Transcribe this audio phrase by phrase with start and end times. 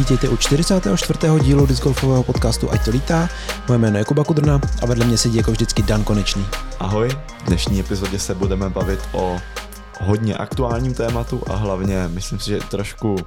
[0.00, 1.18] Vítejte u 44.
[1.42, 3.28] dílu discgolfového podcastu Ať to lítá.
[3.68, 6.46] Moje jméno je Kuba Kudrna a vedle mě sedí jako vždycky Dan Konečný.
[6.78, 7.08] Ahoj,
[7.38, 9.38] v dnešní epizodě se budeme bavit o
[10.00, 13.20] hodně aktuálním tématu a hlavně myslím si, že trošku uh,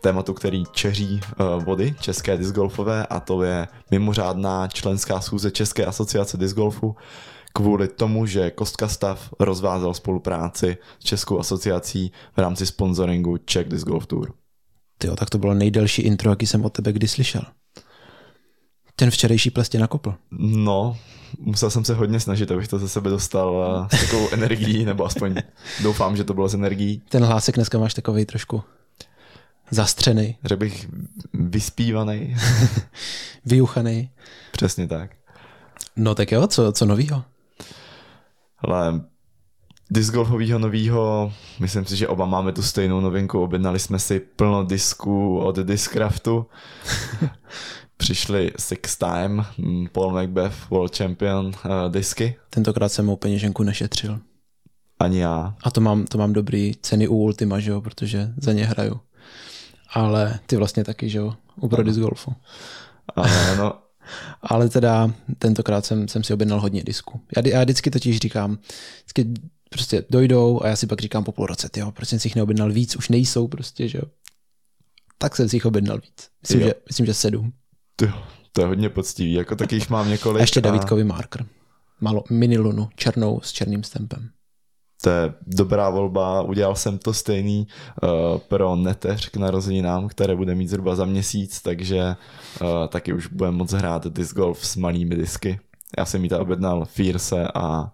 [0.00, 6.36] tématu, který čeří uh, vody české discgolfové a to je mimořádná členská schůze České asociace
[6.36, 6.96] discgolfu
[7.58, 13.84] kvůli tomu, že Kostka Stav rozvázal spolupráci s Českou asociací v rámci sponsoringu Czech Disc
[13.84, 14.32] Golf Tour.
[14.98, 17.42] Tyjo, tak to bylo nejdelší intro, jaký jsem od tebe kdy slyšel.
[18.96, 20.14] Ten včerejší plestě nakopl.
[20.30, 20.96] No,
[21.38, 25.34] musel jsem se hodně snažit, abych to ze sebe dostal s takovou energií, nebo aspoň
[25.82, 27.02] doufám, že to bylo s energií.
[27.08, 28.62] Ten hlásek dneska máš takový trošku
[29.70, 30.36] zastřený.
[30.44, 30.88] Řekl bych
[31.34, 32.36] vyspívaný.
[33.44, 34.10] Vyuchaný.
[34.52, 35.10] Přesně tak.
[35.96, 37.24] No tak jo, co, co novýho?
[38.58, 39.00] Ale
[39.90, 44.64] disc golfového novýho, myslím si, že oba máme tu stejnou novinku, objednali jsme si plno
[44.64, 46.46] disků od Discraftu.
[47.96, 51.52] Přišli Six Time, mm, Paul Macbeth, World Champion uh,
[51.88, 52.36] disky.
[52.50, 54.20] Tentokrát jsem úplně ženku nešetřil.
[54.98, 55.54] Ani já.
[55.62, 59.00] A to mám, to mám dobrý ceny u Ultima, že jo, protože za ně hraju.
[59.92, 62.34] Ale ty vlastně taky, že jo, u pro disc golfu.
[63.16, 63.74] Ano,
[64.42, 67.20] Ale teda tentokrát jsem, jsem si objednal hodně disku.
[67.36, 68.58] Já, já vždycky totiž říkám,
[69.04, 69.34] vždycky
[69.70, 72.36] prostě dojdou a já si pak říkám po půl roce, jo, proč jsem si jich
[72.36, 74.04] neobjednal víc, už nejsou prostě, že jo.
[75.18, 76.28] Tak jsem si jich objednal víc.
[76.42, 77.52] Myslím, že, myslím že sedm.
[77.96, 78.06] To,
[78.52, 80.40] to je hodně poctivý, jako takých mám několik.
[80.40, 81.46] A ještě Davidkový marker.
[82.00, 84.30] Malo mini lunu, černou s černým stempem.
[85.02, 87.66] To je dobrá volba, udělal jsem to stejný
[88.02, 92.16] uh, pro neteř k narozeninám, které bude mít zhruba za měsíc, takže
[92.60, 95.60] uh, taky už budeme moc hrát disc golf s malými disky.
[95.98, 97.92] Já jsem jí to objednal Fierce a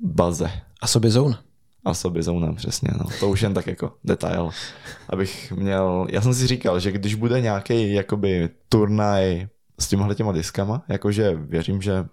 [0.00, 0.50] Baze.
[0.82, 1.36] A sobě zone.
[1.84, 2.90] A sobě zóna, přesně.
[2.98, 3.06] No.
[3.20, 4.50] To už jen tak jako detail.
[5.10, 6.06] Abych měl...
[6.10, 9.48] Já jsem si říkal, že když bude nějaký jakoby turnaj
[9.78, 12.06] s těmhle těma diskama, jakože věřím, že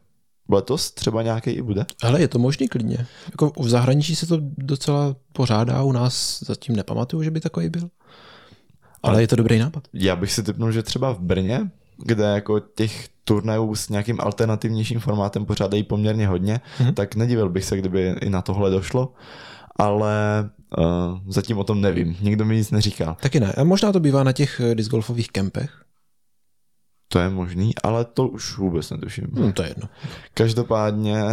[0.49, 1.85] letos třeba nějaký i bude.
[2.01, 3.05] Ale je to možný klidně.
[3.31, 7.89] Jako v zahraničí se to docela pořádá, u nás zatím nepamatuju, že by takový byl.
[9.03, 9.87] Ale, Ale je to dobrý nápad.
[9.93, 14.99] Já bych si typnul, že třeba v Brně, kde jako těch turnajů s nějakým alternativnějším
[14.99, 16.93] formátem pořádají poměrně hodně, mm-hmm.
[16.93, 19.13] tak nedivil bych se, kdyby i na tohle došlo.
[19.75, 20.85] Ale uh,
[21.27, 22.17] zatím o tom nevím.
[22.21, 23.17] Nikdo mi nic neříkal.
[23.21, 23.53] Taky ne.
[23.53, 25.84] A možná to bývá na těch discgolfových kempech.
[27.15, 29.27] To je možný, ale to už vůbec netuším.
[29.33, 29.89] Hmm, to je jedno.
[30.33, 31.23] Každopádně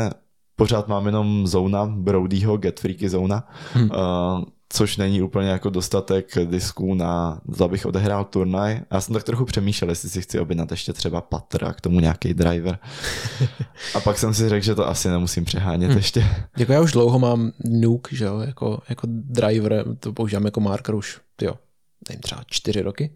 [0.56, 3.90] pořád mám jenom zóna Brodyho, Get Freaky zóna, hmm.
[3.90, 8.80] uh, což není úplně jako dostatek disků na, abych odehrál turnaj.
[8.90, 12.34] Já jsem tak trochu přemýšlel, jestli si chci objednat ještě třeba patra, k tomu nějaký
[12.34, 12.78] driver.
[13.94, 15.98] A pak jsem si řekl, že to asi nemusím přehánět hmm.
[15.98, 16.26] ještě.
[16.58, 20.94] Jako já už dlouho mám Nuke, že jo, jako, jako driver, to používám jako marker
[20.94, 21.54] už, jo,
[22.08, 23.10] nevím, třeba čtyři roky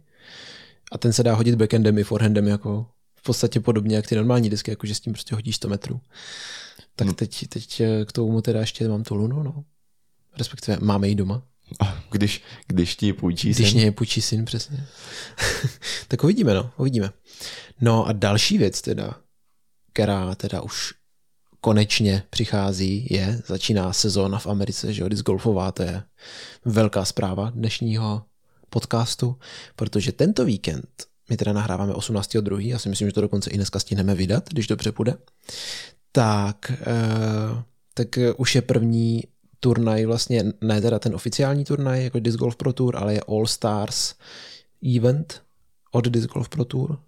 [0.93, 2.87] a ten se dá hodit backendem i forehandem jako
[3.19, 6.01] v podstatě podobně jak ty normální disky, jakože s tím prostě hodíš 100 metrů.
[6.97, 7.15] Tak no.
[7.15, 9.65] teď, teď eh, k tomu teda ještě mám tu Lunu, no.
[10.39, 11.43] Respektive máme ji doma.
[11.81, 13.65] A když, když ti půjčí když syn?
[13.65, 14.87] Když mě půjčí syn, přesně.
[16.09, 17.11] tak uvidíme, no, uvidíme.
[17.81, 19.21] No a další věc teda,
[19.93, 20.95] která teda už
[21.61, 26.03] konečně přichází, je, začíná sezóna v Americe, že jo, golfová, to je
[26.65, 28.25] velká zpráva dnešního
[28.77, 29.37] podcastu,
[29.77, 30.89] protože tento víkend
[31.31, 34.67] my teda nahráváme 18.2., já si myslím, že to dokonce i dneska stihneme vydat, když
[34.67, 35.15] dobře půjde,
[36.13, 37.63] tak, eh,
[37.95, 39.25] tak už je první
[39.61, 43.47] turnaj, vlastně ne teda ten oficiální turnaj, jako Disc Golf Pro Tour, ale je All
[43.47, 44.15] Stars
[44.97, 45.43] event
[45.93, 46.99] od Disc Golf Pro Tour,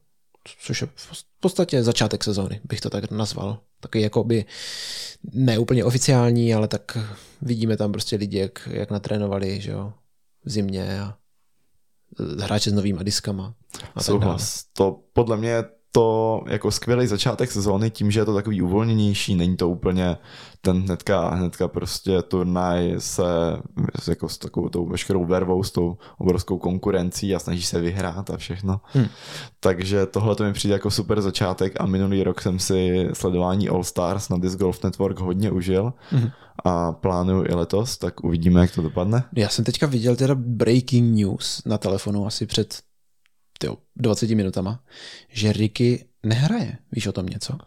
[0.61, 3.61] což je v podstatě začátek sezóny, bych to tak nazval.
[3.81, 4.45] Takový jako by
[5.33, 6.99] neúplně oficiální, ale tak
[7.43, 9.93] vidíme tam prostě lidi, jak, jak natrénovali, že jo,
[10.45, 11.19] v zimě a
[12.41, 13.55] hráče s novými diskama.
[13.95, 14.65] A Souhlas.
[14.73, 19.57] To podle mě to jako skvělý začátek sezóny tím, že je to takový uvolněnější, není
[19.57, 20.17] to úplně
[20.61, 23.25] ten hnedka, hnedka prostě turnaj se
[24.09, 28.37] jako s takovou tou veškerou vervou, s tou obrovskou konkurencí a snaží se vyhrát a
[28.37, 28.81] všechno.
[28.85, 29.07] Hmm.
[29.61, 33.85] Takže tohle to mi přijde jako super začátek a minulý rok jsem si sledování All
[33.85, 36.29] Stars na Disc Golf Network hodně užil hmm.
[36.65, 39.25] a plánuju i letos, tak uvidíme, jak to dopadne.
[39.37, 42.88] Já jsem teďka viděl teda breaking news na telefonu asi před
[43.59, 44.81] tyjo, 20 minutama,
[45.29, 46.79] že Ricky nehraje.
[46.93, 47.59] Víš o tom něco?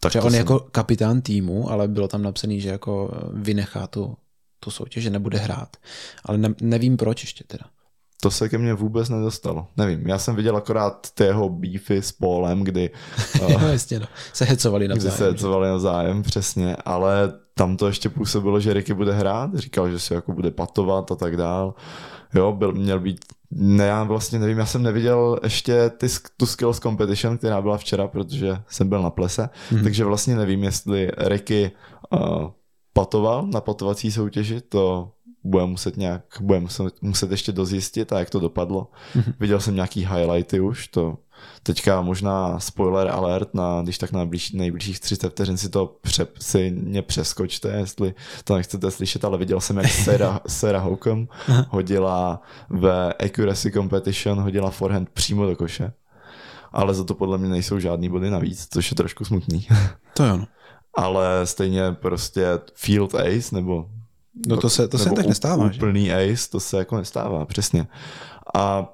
[0.00, 0.38] Tak že on jsem...
[0.38, 4.16] jako kapitán týmu, ale bylo tam napsané, že jako vynechá tu,
[4.60, 5.76] tu soutěž, že nebude hrát.
[6.24, 7.64] Ale ne, nevím proč ještě teda.
[8.22, 9.66] To se ke mně vůbec nedostalo.
[9.76, 12.90] Nevím, já jsem viděl akorát ty jeho beefy s Polem, kdy,
[13.40, 14.06] jo, jasně, no.
[14.32, 15.16] se hecovali kdy navzájem.
[15.16, 19.98] se hecovali navzájem, přesně, ale tam to ještě působilo, že Ricky bude hrát, říkal, že
[19.98, 21.74] se jako bude patovat a tak dál.
[22.34, 26.06] Jo, byl, měl být, ne, já vlastně nevím, já jsem neviděl ještě ty,
[26.36, 29.82] tu Skills Competition, která byla včera, protože jsem byl na plese, hmm.
[29.82, 31.70] takže vlastně nevím, jestli Ricky
[32.12, 32.50] uh,
[32.92, 35.12] patoval na patovací soutěži, to
[35.44, 38.88] bude muset nějak, bude muset, muset ještě dozjistit a jak to dopadlo.
[39.14, 39.34] Mm-hmm.
[39.40, 41.18] Viděl jsem nějaký highlighty už, to
[41.62, 46.26] teďka možná spoiler alert, na, když tak na blíž, nejbližších 30 vteřin si to pře,
[46.40, 48.14] si mě přeskočte, jestli
[48.44, 51.28] to nechcete slyšet, ale viděl jsem, jak Sarah, Sarah Hockham
[51.68, 55.92] hodila v Accuracy Competition, hodila forehand přímo do koše.
[56.72, 59.66] Ale za to podle mě nejsou žádný body navíc, což je trošku smutný.
[60.14, 60.46] To jo, no.
[60.94, 63.88] ale stejně prostě field ace, nebo
[64.46, 65.76] No to se, to se tak nestává, že?
[65.76, 67.86] Úplný ace, to se jako nestává, přesně.
[68.54, 68.92] A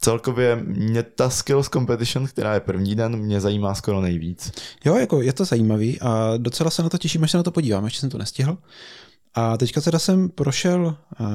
[0.00, 4.52] celkově mě ta skills competition, která je první den, mě zajímá skoro nejvíc.
[4.84, 7.50] Jo, jako je to zajímavý a docela se na to těším, až se na to
[7.50, 8.58] podívám, ještě jsem to nestihl.
[9.34, 11.26] A teďka teda jsem prošel uh,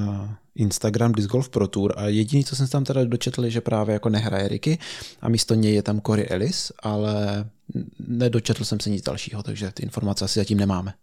[0.55, 3.61] Instagram Disc Golf Pro Tour a jediný, co jsem se tam teda dočetl, je, že
[3.61, 4.77] právě jako nehraje Ricky
[5.21, 7.45] a místo něj je tam Corey Ellis, ale
[8.07, 10.93] nedočetl jsem se nic dalšího, takže ty informace asi zatím nemáme.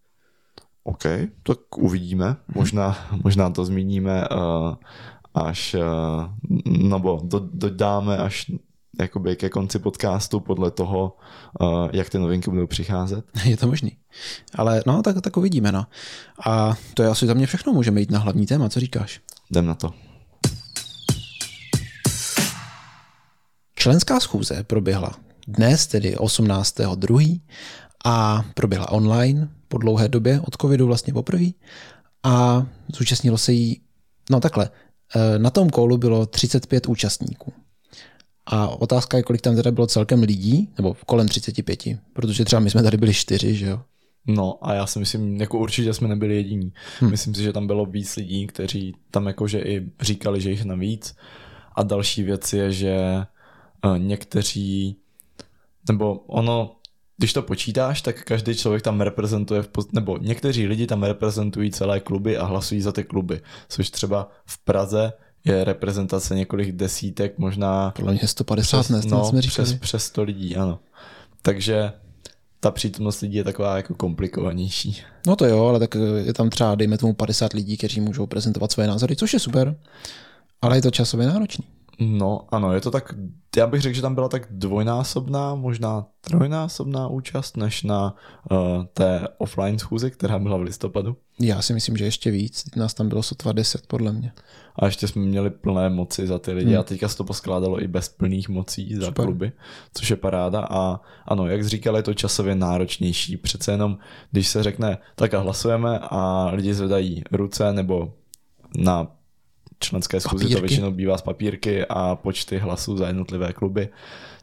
[0.84, 1.04] OK,
[1.42, 2.36] tak uvidíme.
[2.54, 4.74] Možná, možná to zmíníme uh,
[5.38, 5.82] až, uh,
[6.88, 8.50] nebo do, dodáme až
[9.00, 11.16] jakoby ke konci podcastu podle toho,
[11.60, 13.24] uh, jak ty novinky budou přicházet.
[13.44, 13.96] Je to možný.
[14.54, 15.86] Ale no, tak, tak uvidíme, no.
[16.46, 19.20] A to je asi za mě všechno, můžeme jít na hlavní téma, co říkáš?
[19.50, 19.90] Jdem na to.
[23.74, 25.10] Členská schůze proběhla
[25.48, 27.40] dnes, tedy 18.2.
[28.04, 31.44] a proběhla online po dlouhé době od covidu vlastně poprvé
[32.22, 33.80] a zúčastnilo se jí,
[34.30, 34.87] no takhle, eh,
[35.38, 37.52] na tom kolu bylo 35 účastníků.
[38.46, 42.70] A otázka je, kolik tam teda bylo celkem lidí, nebo kolem 35, protože třeba my
[42.70, 43.80] jsme tady byli čtyři, že jo?
[44.26, 46.72] No a já si myslím, jako určitě jsme nebyli jediní.
[47.00, 47.10] Hmm.
[47.10, 51.16] Myslím si, že tam bylo víc lidí, kteří tam jakože i říkali, že jich navíc.
[51.74, 52.96] A další věc je, že
[53.84, 54.96] uh, někteří,
[55.88, 56.76] nebo ono,
[57.18, 62.36] když to počítáš, tak každý člověk tam reprezentuje, nebo někteří lidi tam reprezentují celé kluby
[62.36, 65.12] a hlasují za ty kluby, což třeba v Praze
[65.44, 69.10] je reprezentace několik desítek, možná Podle mě 150, přes, ne?
[69.10, 69.66] no, jsme říkali.
[69.66, 70.78] přes, přes 100 lidí, ano.
[71.42, 71.92] Takže
[72.60, 75.02] ta přítomnost lidí je taková jako komplikovanější.
[75.26, 78.72] No to jo, ale tak je tam třeba, dejme tomu 50 lidí, kteří můžou prezentovat
[78.72, 79.76] své názory, což je super,
[80.62, 81.64] ale je to časově náročný.
[82.00, 83.14] No ano, je to tak,
[83.56, 88.14] já bych řekl, že tam byla tak dvojnásobná, možná trojnásobná účast, než na
[88.50, 91.16] uh, té offline schůzi, která byla v listopadu.
[91.40, 94.32] Já si myslím, že ještě víc, nás tam bylo sotva 10 podle mě.
[94.76, 96.80] A ještě jsme měli plné moci za ty lidi hmm.
[96.80, 99.24] a teďka se to poskládalo i bez plných mocí za Super.
[99.24, 99.52] kluby,
[99.94, 103.36] což je paráda a ano, jak jsi říkal, je to časově náročnější.
[103.36, 103.98] Přece jenom,
[104.30, 108.12] když se řekne, tak a hlasujeme a lidi zvedají ruce nebo
[108.76, 109.17] na
[109.80, 113.88] členské schůzi to většinou bývá z papírky a počty hlasů za jednotlivé kluby,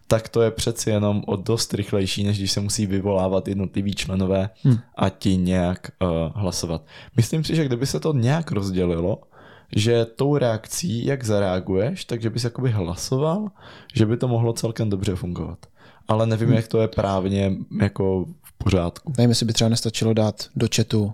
[0.08, 4.50] tak to je přeci jenom o dost rychlejší, než když se musí vyvolávat jednotliví členové
[4.64, 4.78] Hmm.
[4.96, 6.10] a ti nějak uh,
[6.42, 6.86] hlasovat.
[7.16, 9.22] Myslím si, že kdyby se to nějak rozdělilo,
[9.76, 13.48] že tou reakcí, jak zareaguješ, takže bys jakoby hlasoval,
[13.94, 15.66] že by to mohlo celkem dobře fungovat.
[16.08, 17.52] Ale nevím, jak to je právně
[17.82, 19.14] jako v pořádku.
[19.18, 21.14] Nevím, jestli by třeba nestačilo dát do chatu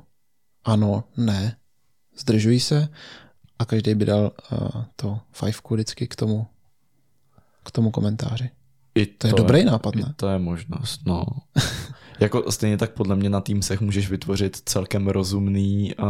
[0.63, 1.55] ano, ne,
[2.17, 2.87] zdržují se
[3.61, 6.47] a každý by dal uh, to fajfku vždycky k tomu,
[7.63, 8.49] k tomu komentáři.
[8.95, 10.13] I To je dobrý nápad, i ne?
[10.15, 11.25] To je možnost, no.
[12.19, 16.07] jako stejně tak podle mě na Teamsech můžeš vytvořit celkem rozumný uh,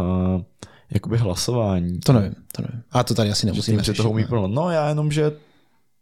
[0.92, 2.00] jakoby hlasování.
[2.00, 2.84] To nevím, to nevím.
[2.92, 3.98] A to tady asi nemusíme řešit.
[3.98, 4.48] toho umí plno.
[4.48, 5.32] No já jenom, že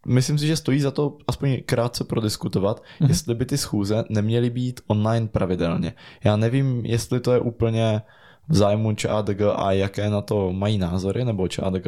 [0.08, 2.86] myslím si, že stojí za to aspoň krátce prodiskutovat, Mhm.
[3.08, 3.10] mm-hmm.
[3.12, 5.94] jestli by ty schůze neměly být online pravidelně.
[6.24, 8.02] Já nevím, jestli to je úplně
[8.50, 11.86] v zájmu ČADG a jaké na to mají názory, nebo ČADG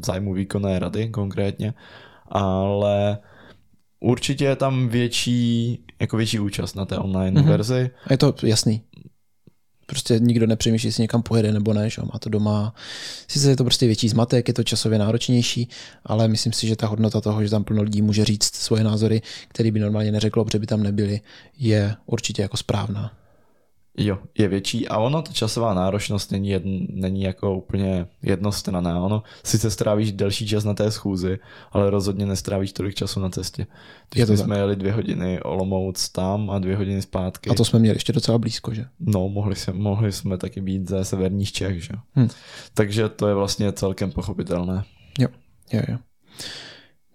[0.06, 1.74] zájmu výkonné rady konkrétně,
[2.28, 3.18] ale
[4.00, 7.44] určitě je tam větší, jako větší účast na té online Mhm.
[7.48, 7.50] mm-hmm.
[7.50, 7.90] verzi.
[8.10, 8.82] Je to jasný.
[9.88, 12.74] Prostě nikdo nepřemýšlí, jestli někam pojede nebo ne, že má to doma.
[13.28, 15.68] Sice je to prostě větší zmatek, je to časově náročnější,
[16.04, 19.22] ale myslím si, že ta hodnota toho, že tam plno lidí může říct svoje názory,
[19.48, 21.20] které by normálně neřeklo, protože by tam nebyly,
[21.58, 23.12] je určitě jako správná.
[23.98, 29.00] Jo, je větší a ono, ta časová náročnost není, jedn, není jako úplně jednostranná.
[29.00, 31.38] Ono sice strávíš delší čas na té schůzi,
[31.72, 33.66] ale rozhodně nestrávíš tolik času na cestě.
[34.10, 34.46] Když Je to my tak.
[34.46, 38.12] jsme jeli dvě hodiny Olomouc tam a dvě hodiny zpátky, A to jsme měli ještě
[38.12, 38.86] docela blízko, že?
[39.00, 41.92] no, mohli, jsme, mohli jsme taky být ze severních Čech, že?
[42.16, 42.28] Hm.
[42.74, 44.84] Takže to je vlastně celkem pochopitelné.
[45.18, 45.28] Jo,
[45.72, 45.98] jo, jo.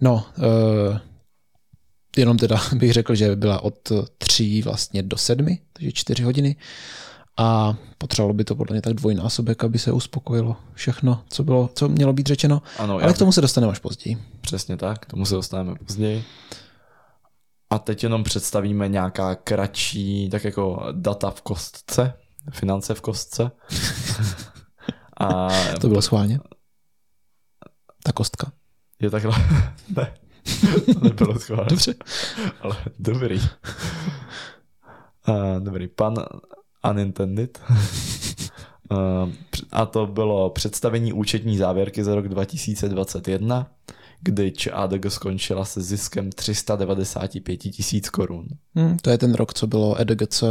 [0.02, 0.98] No, uh,
[2.18, 6.56] jenom teda bych řekl, že byla od tří vlastně do sedmi, takže čtyři hodiny
[7.38, 11.90] a potřebovalo by to podle mě tak dvojnásobek, aby se uspokojilo všechno, co, bylo, co
[11.90, 14.18] mělo být řečeno, Ano, ale k tomu se dostaneme až později.
[14.42, 16.24] Přesně tak, k tomu se dostaneme později.
[17.70, 22.14] A teď jenom představíme nějaká kratší, tak jako data v kostce,
[22.52, 23.52] finance v kostce.
[25.18, 25.48] A
[25.82, 26.40] To bylo schválně.
[28.04, 28.52] Ta kostka.
[29.00, 29.34] je takhle,
[29.96, 30.14] ne,
[31.02, 31.96] nebylo schválně, Dobře.
[32.62, 33.42] ale dobrý.
[35.26, 36.16] A, dobrý, pan
[36.90, 37.62] unintended.
[38.90, 39.30] A,
[39.72, 43.72] a to bylo představení účetní závěrky za rok 2021,
[44.22, 48.48] kdy ČADG skončila se ziskem 395 tisíc korun.
[48.76, 50.44] Hm, to je ten rok, co bylo EDGC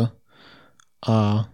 [1.09, 1.49] a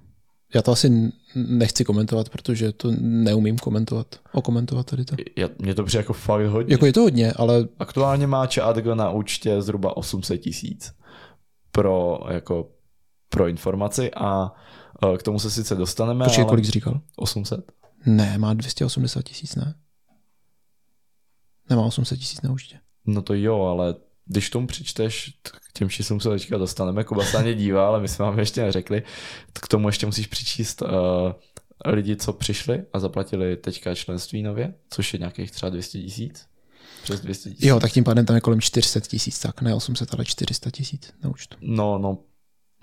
[0.54, 5.16] já to asi nechci komentovat, protože to neumím komentovat, okomentovat tady to.
[5.36, 6.74] Já- Mně to přijde jako fakt hodně.
[6.74, 10.94] Jako je to hodně, ale Aktuálně má ČADG na účtě zhruba 800 tisíc
[11.72, 12.68] pro, jako,
[13.28, 14.52] pro informaci a
[15.14, 17.00] e, k tomu se sice dostaneme, počkej, ale kolik jsi říkal?
[17.16, 17.72] 800?
[18.06, 19.74] Ne, má 280 tisíc, ne?
[21.70, 22.78] Nemá 800 tisíc na účtě.
[23.06, 23.94] No to jo, ale
[24.26, 28.00] když tomu přečteš, tak k těm číslům se teďka dostaneme, Kuba se na dívá, ale
[28.00, 29.02] my jsme vám ještě neřekli,
[29.52, 30.88] k tomu ještě musíš přičíst uh,
[31.86, 36.46] lidi, co přišli a zaplatili teďka členství nově, což je nějakých třeba 200 tisíc.
[37.02, 37.64] Přes 200 tisíc.
[37.66, 41.12] Jo, tak tím pádem tam je kolem 400 tisíc, tak ne 800, ale 400 tisíc
[41.24, 41.56] na účtu.
[41.60, 42.18] No, no,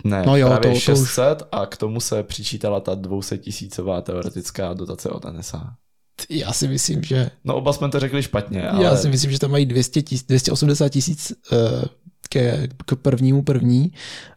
[0.04, 2.94] ne, No jo, právě to- to, to už- 600 a k tomu se přičítala ta
[2.94, 5.76] 200 tisícová teoretická dotace od NSA.
[6.30, 9.38] Já si myslím, že No oba jsme to řekli špatně, ale Já si myslím, že
[9.38, 11.56] tam mají 200 tis, 280 tisíc eh,
[12.28, 13.92] ke, k prvnímu první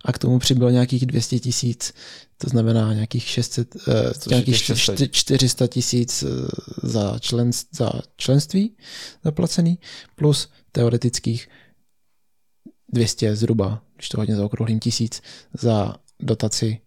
[0.06, 1.94] a k tomu přibylo nějakých 200 tisíc,
[2.38, 5.00] to znamená nějakých 600, eh, Což je nějakých těch 600.
[5.00, 6.28] čty- 400 tisíc eh,
[6.84, 8.76] za, člen, za členství
[9.24, 9.80] zaplacený,
[10.16, 11.48] plus teoretických
[12.94, 15.22] 200 zhruba, když to hodně zaokrouhlím, tisíc
[15.54, 16.80] za dotaci.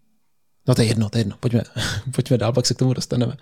[0.67, 1.61] No to je jedno, to je jedno, pojďme,
[2.15, 3.33] pojďme dál, pak se k tomu dostaneme.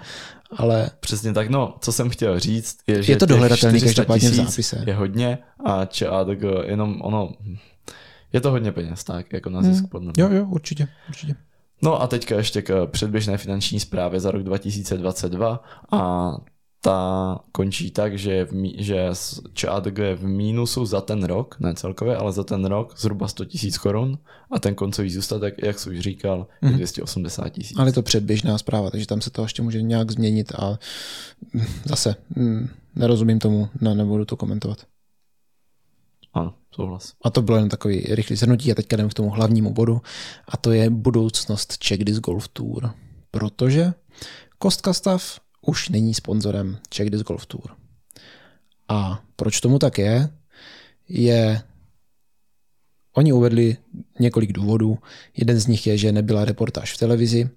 [0.57, 4.29] Ale přesně tak, no, co jsem chtěl říct, je, že je to dohledatelný 400 každopádně
[4.29, 4.83] v zápise.
[4.87, 7.31] je hodně a ČADG jenom ono,
[8.33, 9.89] je to hodně peněz, tak, jako na zisk Hmm.
[9.89, 10.23] podle mě.
[10.23, 11.35] Jo, jo, určitě, určitě.
[11.81, 16.31] No a teďka ještě k předběžné finanční zprávě za rok 2022 a
[16.81, 19.09] ta končí tak, že, je v mí, že
[19.53, 23.45] ČADG je v mínusu za ten rok, ne celkově, ale za ten rok zhruba 100
[23.45, 24.17] tisíc korun
[24.51, 27.77] a ten koncový zůstatek, jak jsi už říkal, je 280 tisíc.
[27.77, 30.79] Ale je to předběžná zpráva, takže tam se to ještě může nějak změnit a
[31.85, 34.77] zase mm, nerozumím tomu, ne, nebudu to komentovat.
[36.33, 37.13] Ano, souhlas.
[37.23, 40.01] A to bylo jen takový rychlý zhrnutí a teďka jdeme k tomu hlavnímu bodu
[40.47, 42.91] a to je budoucnost Czech Disc Golf Tour,
[43.31, 43.93] protože
[44.57, 47.75] Kostka Stav už není sponzorem Czech Disc Golf Tour.
[48.87, 50.29] A proč tomu tak je,
[51.09, 51.61] je
[53.13, 53.77] Oni uvedli
[54.19, 54.97] několik důvodů.
[55.37, 57.49] Jeden z nich je, že nebyla reportáž v televizi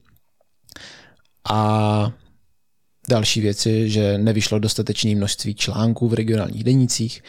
[1.51, 2.13] a
[3.09, 7.23] další věc je, že nevyšlo dostatečné množství článků v regionálních denících,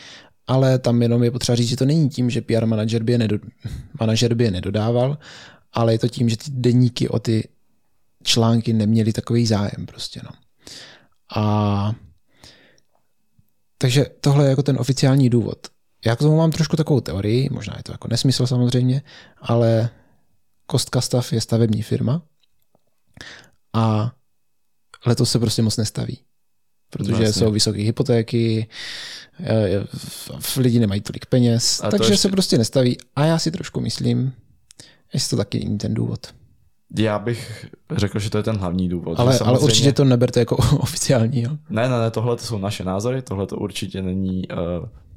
[0.48, 3.18] ale tam jenom je potřeba říct, že to není tím, že PR manažer by je,
[3.18, 3.38] nedo,
[4.00, 5.18] manažer by je nedodával,
[5.74, 7.48] ale je to tím, že ty deníky o ty
[8.24, 10.22] články neměli takový zájem prostě.
[10.24, 10.30] No.
[11.36, 11.94] A
[13.78, 15.68] takže tohle je jako ten oficiální důvod.
[16.06, 19.02] Já k tomu mám trošku takovou teorii, možná je to jako nesmysl samozřejmě,
[19.42, 19.90] ale
[20.66, 22.22] Kostka Stav je stavební firma
[23.74, 24.14] a
[25.06, 26.20] letos se prostě moc nestaví.
[26.90, 27.34] Protože Vlastně.
[27.34, 28.68] jsou vysoké hypotéky,
[29.40, 29.70] eh,
[30.58, 32.98] lidi nemají tolik peněz, A takže ještě- se prostě nestaví.
[33.16, 34.34] A já si trošku myslím,
[35.14, 36.34] jestli to taky není ten důvod.
[37.00, 39.20] Já bych řekl, že to je ten hlavní důvod.
[39.20, 41.42] Ale, že ale samozřejmě- určitě to neberte jako oficiální.
[41.42, 41.50] Jo?
[41.70, 44.58] Ne, ne, ne, tohle to jsou naše názory, tohle to určitě není uh,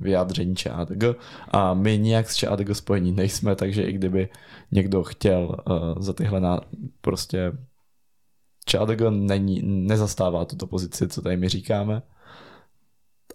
[0.00, 1.04] vyjádření ČADG
[1.50, 4.28] a my nijak s ČADG spojení nejsme, takže i kdyby
[4.72, 6.60] někdo chtěl uh, za tyhle na,
[7.00, 7.52] prostě
[8.66, 12.02] ČADG není, nezastává tuto pozici, co tady my říkáme,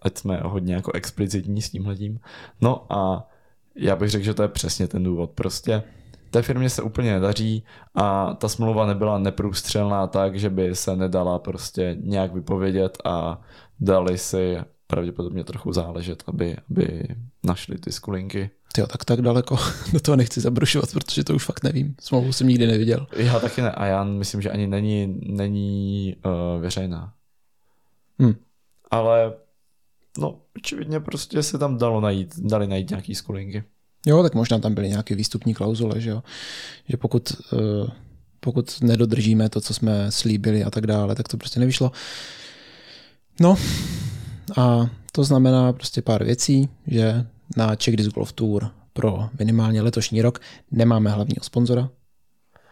[0.02, 2.20] ať jsme hodně jako explicitní s tímhletím.
[2.62, 3.28] No a
[3.76, 5.32] já bych řekl, že to je přesně ten důvod.
[5.32, 5.84] Prostě
[6.32, 7.64] té firmě se úplně nedaří
[7.96, 13.42] a ta smlouva nebyla neprůstřelná tak, že by se nedala prostě nějak vypovědět a
[13.80, 14.58] dali si
[14.88, 17.08] pravděpodobně trochu záležet, aby, aby
[17.44, 18.50] našli ty skulinky.
[18.74, 19.58] Tyjo, tak tak daleko
[19.94, 21.96] do toho nechci zabrušovat, protože to už fakt nevím.
[22.02, 23.08] Smlouvu jsem nikdy neviděl.
[23.16, 27.14] Já taky ne a já myslím, že ani není, není uh, veřejná.
[28.22, 28.34] Hm.
[28.92, 29.34] Ale
[30.18, 33.64] no, očividně prostě se tam dalo najít, dali najít nějaký skulinky.
[34.06, 36.24] Jo, tak možná tam byly nějaké výstupní klauzule, že jo.
[36.90, 37.92] Že pokud, eh,
[38.40, 41.92] pokud nedodržíme to, co jsme slíbili a tak dále, tak to prostě nevyšlo.
[43.40, 43.56] No
[44.58, 47.26] a to znamená prostě pár věcí, že
[47.58, 50.40] na Czech Disc Golf Tour pro minimálně letošní rok
[50.72, 51.90] nemáme hlavního sponzora,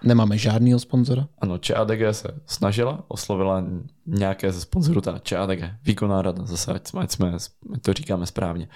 [0.03, 1.27] nemáme žádného sponzora.
[1.39, 3.63] Ano, ČADG se snažila, oslovila
[4.05, 7.37] nějaké ze sponzorů, ta ČADG, výkonná rada, zase ať jsme, ať jsme,
[7.81, 8.67] to říkáme správně,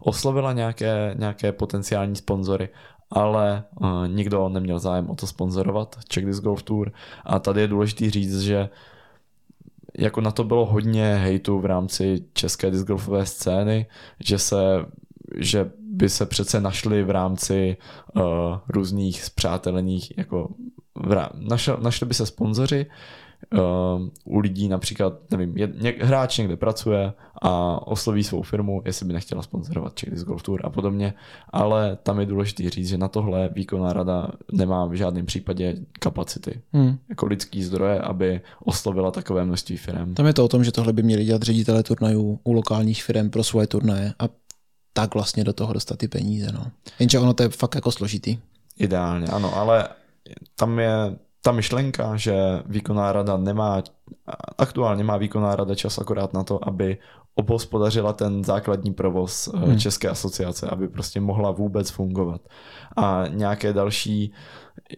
[0.00, 2.68] oslovila nějaké, nějaké potenciální sponzory,
[3.10, 6.92] ale uh, nikdo neměl zájem o to sponzorovat Czech Disc Golf Tour
[7.24, 8.68] a tady je důležité říct, že
[9.98, 13.86] jako na to bylo hodně hejtu v rámci české discgolfové scény,
[14.20, 14.56] že se
[15.36, 15.70] že
[16.00, 17.76] by se přece našli v rámci
[18.16, 18.22] uh,
[18.68, 20.48] různých zpřátelených, jako
[20.94, 22.86] v, našel, našli by se sponzoři
[23.52, 29.06] uh, u lidí například, nevím, je, ně, hráč někde pracuje a osloví svou firmu, jestli
[29.06, 31.14] by nechtěla sponzorovat Czech Disc Golf Tour a podobně,
[31.50, 36.60] ale tam je důležité říct, že na tohle výkonná rada nemá v žádném případě kapacity,
[36.72, 36.98] hmm.
[37.08, 40.14] jako lidský zdroje, aby oslovila takové množství firm.
[40.14, 43.30] Tam je to o tom, že tohle by měli dělat ředitele turnajů u lokálních firm
[43.30, 44.24] pro svoje turnaje a
[44.92, 46.52] tak vlastně do toho dostat ty peníze.
[46.52, 46.66] No.
[46.98, 48.38] Jenže ono to je fakt jako složitý.
[48.78, 49.88] Ideálně, ano, ale
[50.56, 52.34] tam je ta myšlenka, že
[52.66, 53.82] výkonná rada nemá,
[54.58, 56.98] aktuálně má výkonná rada čas akorát na to, aby
[57.34, 59.78] obhospodařila ten základní provoz eh, hmm.
[59.78, 62.40] České asociace, aby prostě mohla vůbec fungovat.
[62.96, 64.32] A nějaké další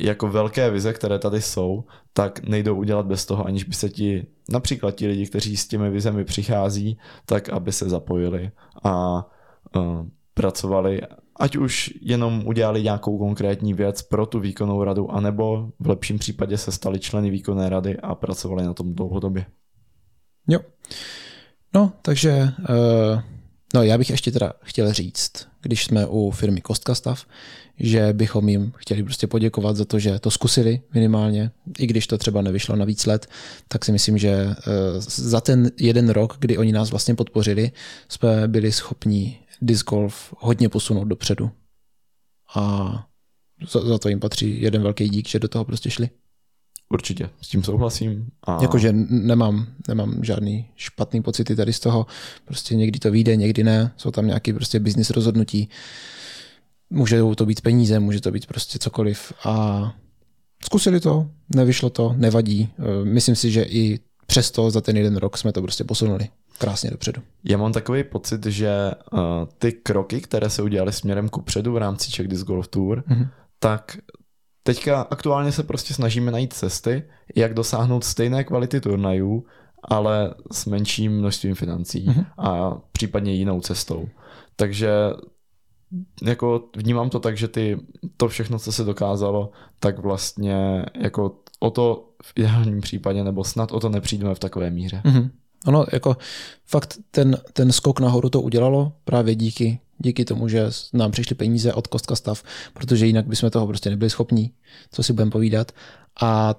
[0.00, 4.26] jako velké vize, které tady jsou, tak nejdou udělat bez toho, aniž by se ti,
[4.48, 8.50] například ti lidi, kteří s těmi vizemi přichází, tak aby se zapojili
[8.84, 9.24] a
[10.34, 11.00] pracovali
[11.36, 16.58] ať už jenom udělali nějakou konkrétní věc pro tu výkonnou radu, anebo v lepším případě
[16.58, 19.46] se stali členy výkonné rady a pracovali na tom dlouhodobě.
[20.48, 20.60] Jo.
[21.74, 23.20] No, takže uh,
[23.74, 27.26] no já bych ještě teda chtěl říct, když jsme u firmy Kostka Stav,
[27.78, 32.18] že bychom jim chtěli prostě poděkovat za to, že to zkusili minimálně, i když to
[32.18, 33.26] třeba nevyšlo na víc let,
[33.68, 34.52] tak si myslím, že uh,
[35.06, 37.72] za ten jeden rok, kdy oni nás vlastně podpořili,
[38.08, 41.50] jsme byli schopni disc golf hodně posunout dopředu.
[42.54, 42.92] A
[43.70, 46.10] za, za to jim patří jeden velký dík, že do toho prostě šli.
[46.92, 48.26] Určitě, s tím souhlasím.
[48.44, 48.62] A...
[48.62, 52.06] Jakože nemám, nemám žádný špatný pocity tady z toho.
[52.44, 53.92] Prostě někdy to vyjde, někdy ne.
[53.96, 55.68] Jsou tam nějaké prostě business rozhodnutí.
[56.90, 59.32] Může to být peníze, může to být prostě cokoliv.
[59.44, 59.94] A
[60.64, 62.68] zkusili to, nevyšlo to, nevadí.
[63.04, 67.22] Myslím si, že i přesto za ten jeden rok jsme to prostě posunuli krásně dopředu.
[67.44, 69.20] Já mám takový pocit, že uh,
[69.58, 73.28] ty kroky, které se udělaly směrem ku předu v rámci Czech Disc Golf Tour, mm-hmm.
[73.58, 73.96] tak
[74.62, 77.04] teďka aktuálně se prostě snažíme najít cesty,
[77.36, 79.46] jak dosáhnout stejné kvality turnajů,
[79.84, 82.26] ale s menším množstvím financí mm-hmm.
[82.38, 84.08] a případně jinou cestou.
[84.56, 84.90] Takže
[86.22, 87.78] jako vnímám to tak, že ty,
[88.16, 93.72] to všechno, co se dokázalo, tak vlastně jako o to v ideálním případě, nebo snad
[93.72, 95.02] o to nepřijdeme v takové míře.
[95.04, 95.30] Mm-hmm.
[95.66, 96.16] Ono jako
[96.66, 101.72] fakt ten, ten skok nahoru to udělalo právě díky, díky tomu, že nám přišly peníze
[101.72, 104.52] od Kostka Stav, protože jinak bychom toho prostě nebyli schopní,
[104.90, 105.72] co si budeme povídat.
[106.22, 106.54] A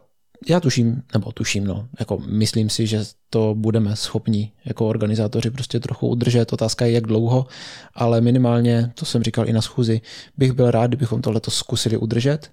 [0.50, 5.80] já tuším, nebo tuším, no, jako myslím si, že to budeme schopni jako organizátoři prostě
[5.80, 6.54] trochu udržet.
[6.54, 7.46] Otázka je, jak dlouho,
[7.94, 10.02] ale minimálně, to jsem říkal i na schůzi,
[10.38, 12.52] bych byl rád, kdybychom tohleto zkusili udržet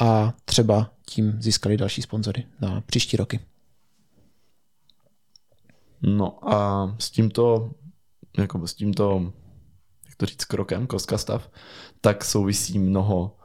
[0.00, 3.40] a třeba tím získali další sponzory na příští roky.
[6.02, 7.70] No a s tímto,
[8.38, 9.32] jako s tímto,
[10.06, 11.50] jak to říct, krokem, Koska stav,
[12.00, 13.36] tak souvisí mnoho,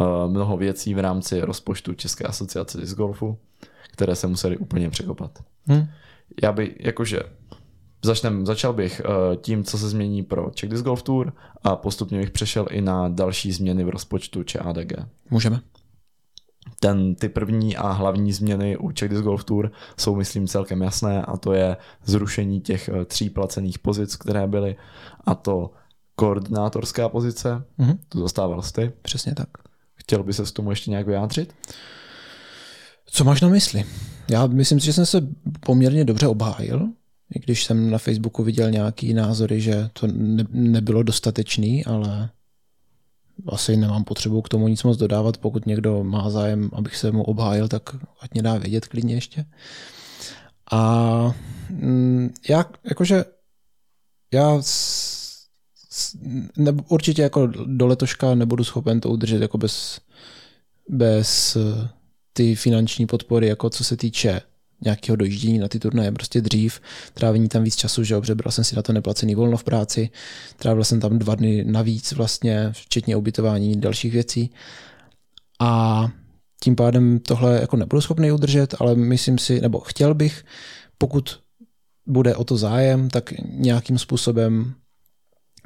[0.00, 3.38] uh, mnoho věcí v rámci rozpočtu České asociace disc golfu,
[3.92, 5.38] které se museli úplně překopat.
[5.66, 5.86] Hmm.
[6.42, 7.20] Já by, jakože,
[8.04, 12.18] začnem, začal bych uh, tím, co se změní pro Czech Disc Golf Tour a postupně
[12.18, 14.92] bych přešel i na další změny v rozpočtu ČADG.
[15.30, 15.60] Můžeme
[16.80, 21.22] ten, ty první a hlavní změny u Czech Disc Golf Tour jsou, myslím, celkem jasné
[21.22, 24.76] a to je zrušení těch eh, tří placených pozic, které byly
[25.24, 25.70] a to
[26.16, 27.98] koordinátorská pozice, mm-hmm.
[28.08, 28.92] tu dostával ty.
[29.02, 29.48] Přesně tak.
[29.94, 31.54] Chtěl by se s tomu ještě nějak vyjádřit?
[33.06, 33.84] Co máš na mysli?
[34.30, 35.28] Já myslím že jsem se
[35.60, 36.88] poměrně dobře obhájil,
[37.34, 42.30] i když jsem na Facebooku viděl nějaký názory, že to ne, nebylo dostatečný, ale
[43.46, 45.36] asi nemám potřebu k tomu nic moc dodávat.
[45.36, 47.82] Pokud někdo má zájem, abych se mu obhájil, tak
[48.20, 49.44] ať mě dá vědět klidně ještě.
[50.72, 51.34] A
[51.70, 53.24] mm, já, jakože,
[54.32, 56.16] já s,
[56.56, 60.00] ne, určitě jako do letoška nebudu schopen to udržet jako bez,
[60.88, 61.56] bez
[62.32, 64.40] ty finanční podpory, jako co se týče
[64.84, 66.80] nějakého dojíždění na ty turnaje prostě dřív,
[67.14, 70.10] trávení tam víc času, že dobře, bral jsem si na to neplacený volno v práci,
[70.56, 74.50] trávil jsem tam dva dny navíc vlastně, včetně ubytování dalších věcí.
[75.60, 76.04] A
[76.62, 80.44] tím pádem tohle jako nebudu schopný udržet, ale myslím si, nebo chtěl bych,
[80.98, 81.40] pokud
[82.06, 84.74] bude o to zájem, tak nějakým způsobem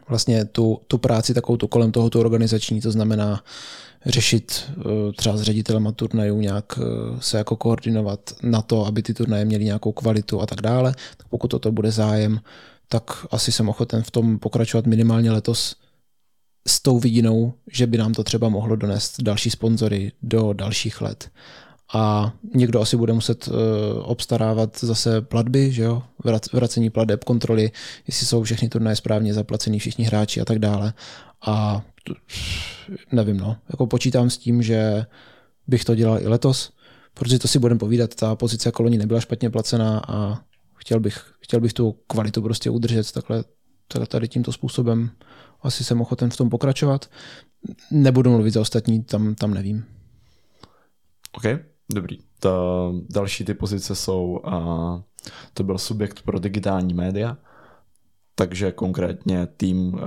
[0.08, 3.44] vlastně tu, tu práci takovou tu kolem tohoto organizační, to znamená
[4.06, 6.82] řešit eh, třeba s ředitelema turnajů nějak eh,
[7.20, 11.28] se jako koordinovat na to, aby ty turnaje měly nějakou kvalitu a tak dále, tak
[11.28, 12.40] pokud toto bude zájem,
[12.88, 15.76] tak asi jsem ochoten v tom pokračovat minimálně letos
[16.68, 21.30] s tou vidinou, že by nám to třeba mohlo donést další sponzory do dalších let.
[21.94, 23.54] A někdo asi bude muset uh,
[24.02, 26.02] obstarávat zase platby, že jo?
[26.52, 27.70] vracení plateb, kontroly,
[28.06, 30.92] jestli jsou všechny turnaje správně zaplacený, všichni hráči a tak dále.
[31.46, 31.82] A
[33.12, 33.56] nevím, no.
[33.70, 35.06] Jako počítám s tím, že
[35.66, 36.72] bych to dělal i letos,
[37.14, 40.40] protože to si budeme povídat, ta pozice koloní nebyla špatně placená a
[40.74, 43.44] chtěl bych, chtěl bych tu kvalitu prostě udržet takhle,
[44.08, 45.10] tady tímto způsobem.
[45.62, 47.10] Asi jsem ochoten v tom pokračovat.
[47.90, 49.84] Nebudu mluvit za ostatní, tam, tam nevím.
[51.32, 51.44] OK,
[51.94, 52.18] dobrý.
[52.40, 52.50] Ta
[53.10, 55.02] další ty pozice jsou, a
[55.54, 57.36] to byl subjekt pro digitální média,
[58.34, 60.00] takže konkrétně tým uh,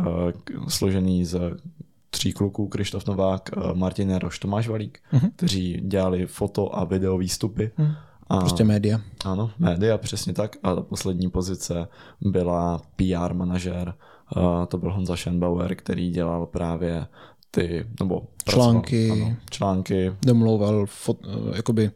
[0.68, 1.40] složený z
[2.10, 5.32] tří kluků, Krištof Novák, uh, Martin Jaroš, Tomáš Valík, uh-huh.
[5.36, 7.72] kteří dělali foto a video výstupy.
[7.80, 7.96] Uh-huh.
[8.28, 9.02] A, prostě média.
[9.26, 10.56] Ano, média, přesně tak.
[10.64, 11.88] A ta poslední pozice
[12.22, 13.94] byla PR manažer.
[14.38, 17.08] Uh, to byl Honza Schenbauer, který dělal právě
[17.56, 20.12] ty, nebo články, ano, články.
[20.26, 21.18] Domlouval, fot,
[21.56, 21.92] jakoby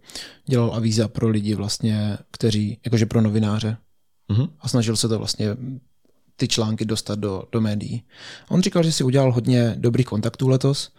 [0.46, 3.78] dělal avíza pro lidi vlastně, kteří, jakože pro novináře.
[4.30, 4.50] Uh-huh.
[4.60, 5.48] A snažil se to vlastně
[6.36, 8.04] ty články dostat do, do médií.
[8.50, 10.92] On říkal, že si udělal hodně dobrých kontaktů letos,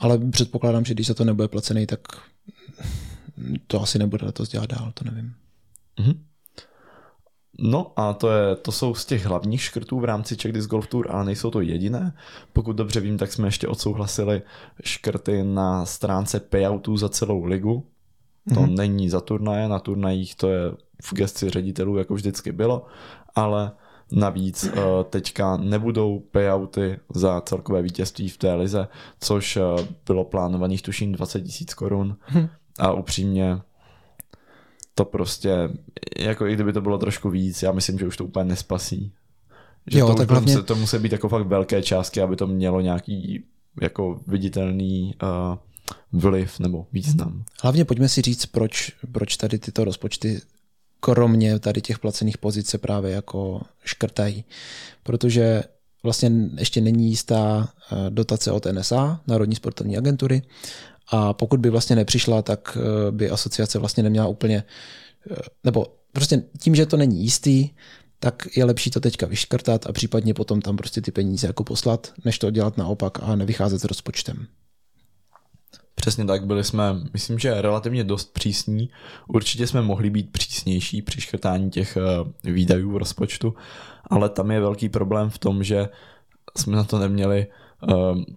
[0.00, 2.00] ale předpokládám, že když za to nebude placený, tak
[3.66, 5.34] to asi nebude letos dělat dál, to nevím.
[5.98, 6.18] Mm-hmm.
[7.58, 10.86] No a to, je, to jsou z těch hlavních škrtů v rámci Czech Disc Golf
[10.86, 12.14] Tour, ale nejsou to jediné.
[12.52, 14.42] Pokud dobře vím, tak jsme ještě odsouhlasili
[14.84, 17.86] škrty na stránce payoutů za celou ligu.
[18.54, 18.76] To mm-hmm.
[18.76, 20.70] není za turnaje, na turnajích to je
[21.02, 22.86] v gesci ředitelů, jako vždycky bylo,
[23.34, 23.72] ale
[24.12, 24.72] Navíc uh,
[25.10, 28.88] teďka nebudou payouty za celkové vítězství v té lize,
[29.20, 29.62] což uh,
[30.06, 32.16] bylo plánovaných tuším 20 tisíc korun.
[32.26, 32.48] Hm.
[32.78, 33.60] A upřímně
[34.94, 35.68] to prostě,
[36.18, 39.12] jako i kdyby to bylo trošku víc, já myslím, že už to úplně nespasí.
[39.86, 40.54] Že jo, to, tak hlavně...
[40.54, 43.44] musí, to musí být jako fakt velké částky, aby to mělo nějaký
[43.80, 47.44] jako viditelný uh, vliv nebo význam.
[47.62, 50.40] Hlavně pojďme si říct, proč, proč tady tyto rozpočty
[51.00, 54.44] kromě tady těch placených pozic se právě jako škrtají.
[55.02, 55.62] Protože
[56.02, 60.42] vlastně ještě není jistá eh, dotace od NSA, Národní sportovní agentury,
[61.08, 64.64] a pokud by vlastně nepřišla, tak eh, by asociace vlastně neměla úplně,
[65.30, 65.34] eh,
[65.64, 67.70] nebo prostě tím, že to není jistý,
[68.18, 72.12] tak je lepší to teďka vyškrtat a případně potom tam prostě ty peníze jako poslat,
[72.24, 74.46] než to dělat naopak a nevycházet s rozpočtem.
[75.94, 78.90] Přesně tak, byli jsme, myslím, že relativně dost přísní.
[79.28, 83.54] Určitě jsme mohli být přísnější při škrtání těch eh, výdajů v rozpočtu,
[84.10, 85.88] ale tam je velký problém v tom, že
[86.56, 87.46] jsme na to neměli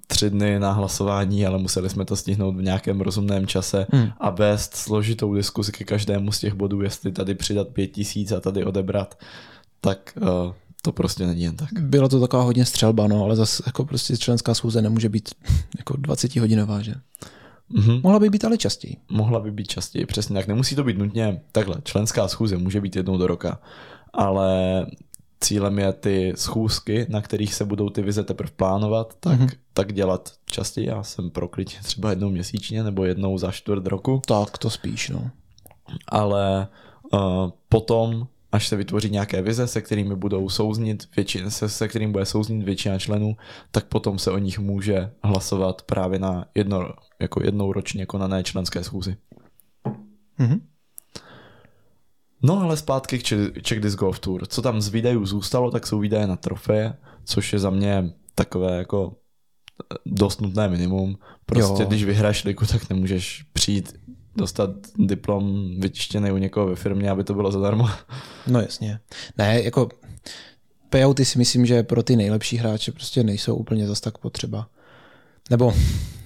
[0.07, 4.09] tři dny na hlasování, ale museli jsme to stihnout v nějakém rozumném čase hmm.
[4.17, 8.39] a vést složitou diskusi ke každému z těch bodů, jestli tady přidat pět tisíc a
[8.39, 9.19] tady odebrat,
[9.81, 11.69] tak uh, to prostě není jen tak.
[11.79, 15.29] Bylo to taková hodně střelba, no, ale zase jako prostě členská schůze nemůže být
[15.77, 16.93] jako 20 hodinová, že?
[17.73, 18.01] Mm-hmm.
[18.03, 18.97] Mohla by být ale častěji.
[19.09, 20.47] Mohla by být častěji, přesně tak.
[20.47, 21.75] Nemusí to být nutně takhle.
[21.83, 23.59] Členská schůze může být jednou do roka,
[24.13, 24.85] ale
[25.39, 29.49] cílem je ty schůzky, na kterých se budou ty vize teprve plánovat, tak, mm-hmm.
[29.73, 30.87] tak dělat častěji.
[30.87, 34.21] Já jsem prokliť třeba jednou měsíčně nebo jednou za čtvrt roku.
[34.27, 35.31] Tak to spíš, no.
[36.07, 36.67] Ale
[37.13, 37.19] uh,
[37.69, 42.25] potom až se vytvoří nějaké vize, se kterými budou souznit většina, se, se kterým bude
[42.25, 43.37] souznit většina členů,
[43.71, 48.83] tak potom se o nich může hlasovat právě na jedno, jako jednou ročně konané členské
[48.83, 49.17] schůzi.
[50.39, 50.61] Mm-hmm.
[52.45, 53.23] No ale zpátky k
[53.61, 54.45] Czech Disc Golf Tour.
[54.47, 56.93] Co tam z výdajů zůstalo, tak jsou výdaje na trofeje,
[57.25, 59.13] což je za mě takové jako
[60.05, 61.17] dost nutné minimum.
[61.45, 61.87] Prostě jo.
[61.87, 63.93] když vyhráš ligu, tak nemůžeš přijít
[64.35, 67.89] dostat diplom vytištěný u někoho ve firmě, aby to bylo zadarmo.
[68.47, 68.99] No jasně.
[69.37, 69.89] Ne, jako
[70.89, 74.67] payouty si myslím, že pro ty nejlepší hráče prostě nejsou úplně zas tak potřeba.
[75.49, 75.73] Nebo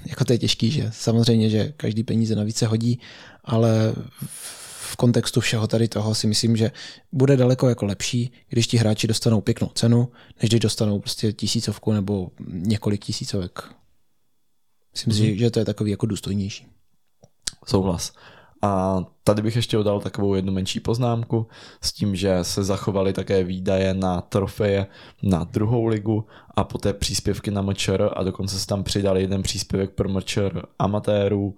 [0.05, 2.99] jako to je těžký, že samozřejmě, že každý peníze navíc se hodí,
[3.43, 3.93] ale
[4.25, 4.58] v
[4.95, 6.71] kontextu všeho tady toho si myslím, že
[7.11, 10.09] bude daleko jako lepší, když ti hráči dostanou pěknou cenu,
[10.41, 13.63] než když dostanou prostě tisícovku nebo několik tisícovek.
[14.93, 15.37] Myslím si, mhm.
[15.37, 16.67] že to je takový jako důstojnější.
[17.65, 18.13] Souhlas.
[18.61, 21.47] A tady bych ještě udal takovou jednu menší poznámku
[21.81, 24.87] s tím, že se zachovaly také výdaje na trofeje
[25.23, 29.91] na druhou ligu a poté příspěvky na MČR a dokonce se tam přidal jeden příspěvek
[29.91, 31.55] pro MČR amatérů,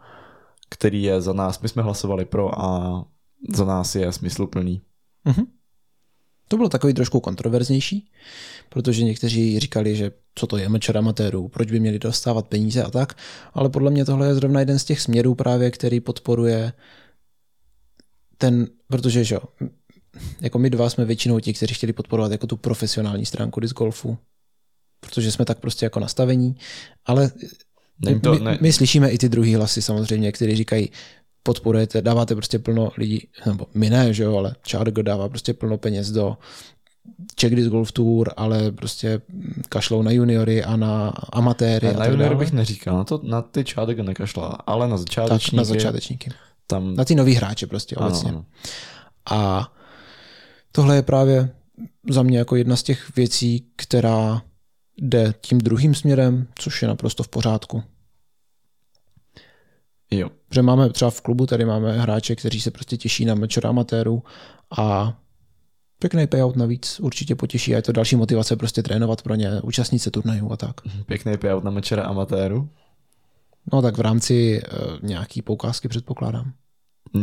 [0.70, 3.06] který je za nás, my jsme hlasovali pro a
[3.54, 4.82] za nás je smysluplný.
[5.26, 5.46] Mm-hmm.
[6.48, 8.12] To bylo takový trošku kontroverznější,
[8.70, 12.92] protože někteří říkali, že co to je mečer amatérů, proč by měli dostávat peníze a
[12.92, 13.18] tak,
[13.54, 16.74] ale podle mě tohle je zrovna jeden z těch směrů právě, který podporuje
[18.38, 19.42] ten, protože že jo,
[20.42, 24.18] jako my dva jsme většinou ti, kteří chtěli podporovat jako tu profesionální stránku disc golfu,
[25.00, 26.56] protože jsme tak prostě jako nastavení,
[27.06, 27.32] ale
[28.24, 30.90] to, my, my slyšíme i ty druhý hlasy samozřejmě, kteří říkají,
[31.44, 35.78] podporujete, dáváte prostě plno lidí, nebo my ne, že jo, ale Chargo dává prostě plno
[35.78, 36.38] peněz do
[37.36, 39.22] Czech Disc Golf Tour, ale prostě
[39.70, 41.88] kašlou na juniory a na amatéry.
[41.88, 45.52] A na juniory bych neříkal, na, to, na ty Chargo nekašla, ale na začátečníky.
[45.52, 46.32] Tak, na začátečníky.
[46.68, 46.96] Tam...
[46.96, 48.30] Na ty nový hráče prostě obecně.
[48.30, 48.46] Ano, ano.
[49.42, 49.72] A
[50.72, 51.50] tohle je právě
[52.10, 54.42] za mě jako jedna z těch věcí, která
[54.98, 57.84] jde tím druhým směrem, což je naprosto v pořádku.
[60.12, 60.30] Jo.
[60.50, 64.24] Protože máme třeba v klubu, tady máme hráče, kteří se prostě těší na mečer amatérů
[64.78, 65.18] a
[66.00, 70.00] pěkný payout navíc určitě potěší a je to další motivace prostě trénovat pro ně, účastnit
[70.00, 70.86] se turnajů a tak.
[70.86, 72.70] Mhm, pěkný payout na mečera amatéru?
[73.74, 76.54] No tak v rámci uh, nějaký poukázky předpokládám.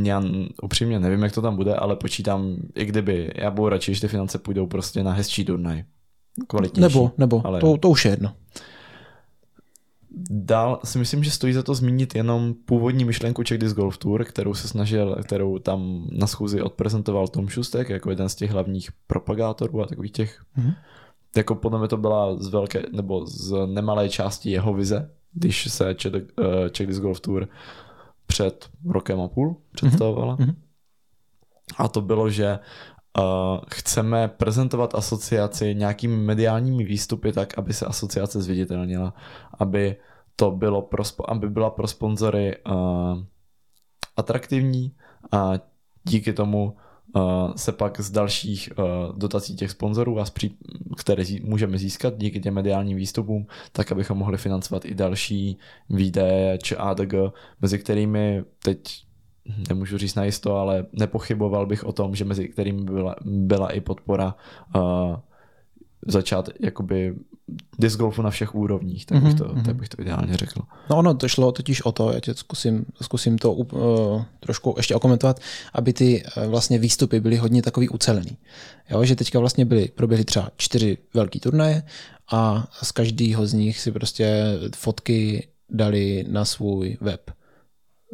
[0.04, 0.22] Já
[0.62, 4.08] upřímně nevím, jak to tam bude, ale počítám, i kdyby, já budu radši, že ty
[4.08, 5.84] finance půjdou prostě na hezčí turnaj.
[6.46, 6.82] Kvalitnější.
[6.82, 7.60] Nebo, nebo, ale...
[7.60, 8.34] to, to už je jedno.
[10.30, 14.24] Dál si myslím, že stojí za to zmínit jenom původní myšlenku Czech Disc Golf Tour,
[14.24, 18.90] kterou se snažil, kterou tam na schůzi odprezentoval Tom Šustek jako jeden z těch hlavních
[19.06, 20.42] propagátorů a takových těch.
[20.58, 20.74] Mm-hmm.
[21.36, 25.94] Jako podle mě to byla z velké, nebo z nemalé části jeho vize, když se
[25.94, 26.12] Czech,
[26.70, 27.48] Czech Disc Golf Tour
[28.26, 30.36] před rokem a půl představovala.
[30.36, 30.54] Mm-hmm.
[31.78, 32.58] A to bylo, že
[33.74, 39.14] chceme prezentovat asociaci nějakými mediálními výstupy tak, aby se asociace zviditelnila,
[39.58, 39.96] aby
[40.36, 43.22] to bylo pro, aby byla pro sponzory uh,
[44.16, 44.92] atraktivní
[45.32, 45.52] a
[46.04, 46.76] díky tomu
[47.16, 50.58] uh, se pak z dalších uh, dotací těch sponzorů, a pří,
[50.96, 55.58] které zí, můžeme získat díky těm mediálním výstupům, tak abychom mohli financovat i další
[55.90, 57.14] výdaje či ADG,
[57.60, 59.07] mezi kterými teď
[59.68, 64.34] nemůžu říct najisto, ale nepochyboval bych o tom, že mezi kterými byla, byla i podpora
[64.76, 64.82] uh,
[66.06, 67.14] začát jakoby
[67.78, 69.62] disc golfu na všech úrovních, tak bych, to, mm-hmm.
[69.62, 70.60] tak bych to ideálně řekl.
[70.90, 74.94] No ono to šlo totiž o to, já tě zkusím, zkusím to uh, trošku ještě
[74.94, 75.40] okomentovat,
[75.72, 78.38] aby ty uh, vlastně výstupy byly hodně takový ucelený.
[78.90, 81.82] Jo, že teďka vlastně byly, proběhly třeba čtyři velký turnaje
[82.32, 87.30] a z každého z nich si prostě fotky dali na svůj web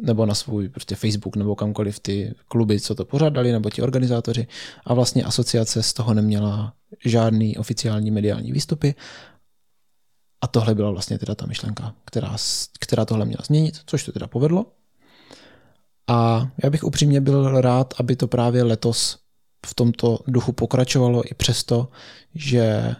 [0.01, 4.47] nebo na svůj prostě Facebook nebo kamkoliv ty kluby, co to pořádali, nebo ti organizátoři
[4.85, 6.73] a vlastně asociace z toho neměla
[7.05, 8.95] žádný oficiální mediální výstupy
[10.41, 12.35] a tohle byla vlastně teda ta myšlenka, která,
[12.79, 14.65] která tohle měla změnit, což to teda povedlo.
[16.07, 19.19] A já bych upřímně byl rád, aby to právě letos
[19.65, 21.87] v tomto duchu pokračovalo i přesto,
[22.35, 22.95] že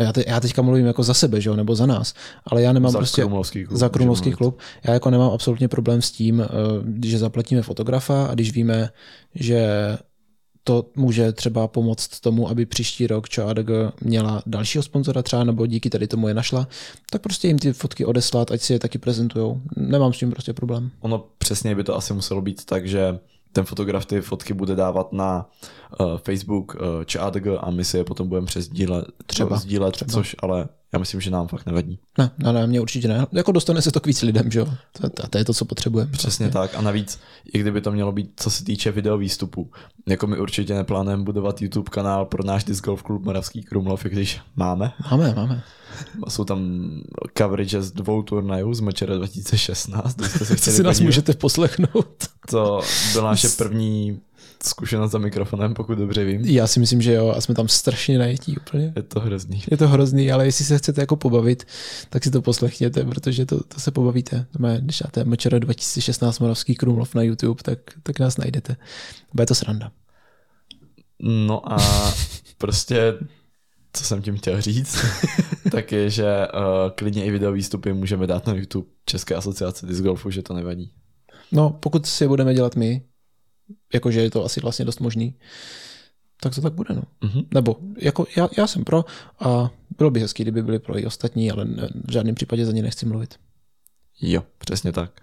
[0.00, 2.72] já, te, já teďka mluvím jako za sebe, že jo, nebo za nás, ale já
[2.72, 4.58] nemám za prostě Krumlovský klub, za Krumlovský klub.
[4.84, 6.48] Já jako nemám absolutně problém s tím, eh,
[7.08, 8.90] že zaplatíme fotografa a když víme,
[9.34, 9.68] že
[10.64, 15.90] to může třeba pomoct tomu, aby příští rok ČADG měla dalšího sponzora třeba, nebo díky
[15.90, 16.68] tady tomu je našla,
[17.10, 19.60] tak prostě jim ty fotky odeslat, ať si je taky prezentujou.
[19.76, 20.90] Nemám s tím prostě problém.
[21.00, 23.18] Ono přesně by to asi muselo být tak, že
[23.52, 25.46] ten fotograf ty fotky bude dávat na
[26.00, 30.12] uh, Facebook uh, či ADG a my si je potom budeme přesdílet, třeba, sdílet, třeba.
[30.12, 31.98] což ale já myslím, že nám fakt nevadí.
[32.18, 33.26] Ne, ne, ne, mě určitě ne.
[33.32, 34.68] Jako dostane se to k víc lidem, že jo?
[34.92, 36.12] To, to je to, co potřebujeme.
[36.12, 36.60] Přesně vlastně.
[36.60, 36.74] tak.
[36.74, 37.20] A navíc,
[37.52, 39.70] i kdyby to mělo být, co se týče video výstupu,
[40.08, 44.08] jako my určitě neplánujeme budovat YouTube kanál pro náš Disc Golf Klub Moravský Krumlov, i
[44.08, 44.92] když máme.
[45.10, 45.62] Máme, máme.
[46.28, 46.90] Jsou tam
[47.38, 50.20] coverage z dvou turnajů z Mečera 2016.
[50.24, 52.28] Jste se si nás můžete poslechnout.
[52.50, 52.80] To
[53.12, 54.20] byla naše první
[54.62, 56.44] zkušenost za mikrofonem, pokud dobře vím.
[56.44, 58.92] Já si myslím, že jo, a jsme tam strašně najetí úplně.
[58.96, 59.62] Je to hrozný.
[59.70, 61.66] Je to hrozný, ale jestli se chcete jako pobavit,
[62.10, 64.46] tak si to poslechněte, protože to, to se pobavíte.
[64.80, 68.76] Když dáte Mečera 2016 Moravský Krumlov na YouTube, tak, tak nás najdete.
[69.34, 69.90] Bude to sranda.
[71.22, 71.78] No a
[72.58, 73.14] prostě
[73.92, 74.98] co jsem tím chtěl říct,
[75.72, 80.00] tak je, že uh, klidně i video výstupy můžeme dát na YouTube České asociace disc
[80.00, 80.92] golfu, že to nevadí.
[81.52, 83.02] No, pokud si je budeme dělat my,
[83.94, 85.34] jakože je to asi vlastně dost možný,
[86.40, 87.02] tak to tak bude, no.
[87.22, 87.46] Mm-hmm.
[87.54, 89.04] Nebo jako já, já jsem pro
[89.40, 92.72] a bylo by hezký, kdyby byli pro i ostatní, ale ne, v žádném případě za
[92.72, 93.34] ně nechci mluvit.
[94.20, 95.20] Jo, přesně tak.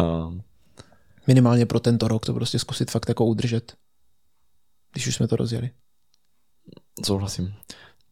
[0.00, 0.42] Um...
[1.26, 3.74] Minimálně pro tento rok to prostě zkusit fakt jako udržet,
[4.92, 5.70] když už jsme to rozjeli.
[7.04, 7.54] Souhlasím.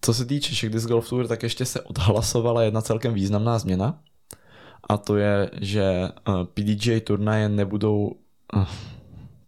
[0.00, 4.00] Co se týče Czech Disc Golf Tour, tak ještě se odhlasovala jedna celkem významná změna
[4.88, 8.16] a to je, že uh, PDJ turnaje nebudou
[8.54, 8.66] uh,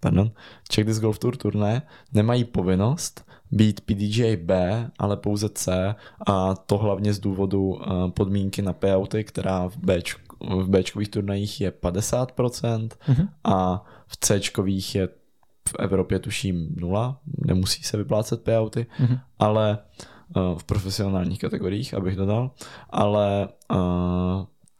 [0.04, 0.30] pardon,
[0.68, 5.94] Czech Disc Golf Tour turné nemají povinnost být PDJ B, ale pouze C
[6.26, 9.98] a to hlavně z důvodu eh, podmínky na payouty, která v B
[10.40, 13.28] v Bčkových turnajích je 50% mm-hmm.
[13.44, 15.08] a v Cčkových je
[15.68, 19.20] v Evropě tuším nula, nemusí se vyplácet payouty, mm-hmm.
[19.38, 19.78] ale
[20.36, 22.50] uh, v profesionálních kategoriích, abych dodal,
[22.90, 23.78] ale uh,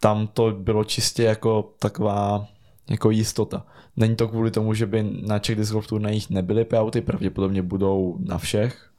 [0.00, 2.46] tam to bylo čistě jako taková
[2.90, 3.66] jako jistota.
[3.96, 8.16] Není to kvůli tomu, že by na Czech Disc Golf turnajích nebyly payouty, pravděpodobně budou
[8.20, 8.94] na všech,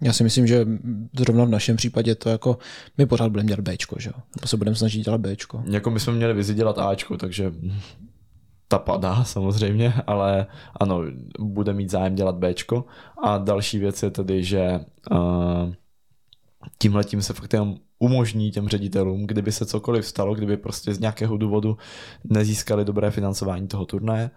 [0.00, 0.66] já si myslím, že
[1.18, 2.58] zrovna v našem případě to jako
[2.98, 4.22] my pořád budeme dělat Bčko, že jo?
[4.36, 5.62] Nebo se budeme snažit dělat Bčko.
[5.70, 7.52] Jako my jsme měli vizi dělat Ačko, takže
[8.68, 10.46] ta padá samozřejmě, ale
[10.80, 11.02] ano,
[11.38, 12.84] bude mít zájem dělat Bčko.
[13.22, 14.80] A další věc je tedy, že
[15.10, 15.72] uh,
[16.78, 21.00] tímhle tím se fakt jenom umožní těm ředitelům, kdyby se cokoliv stalo, kdyby prostě z
[21.00, 21.78] nějakého důvodu
[22.24, 24.30] nezískali dobré financování toho turnaje,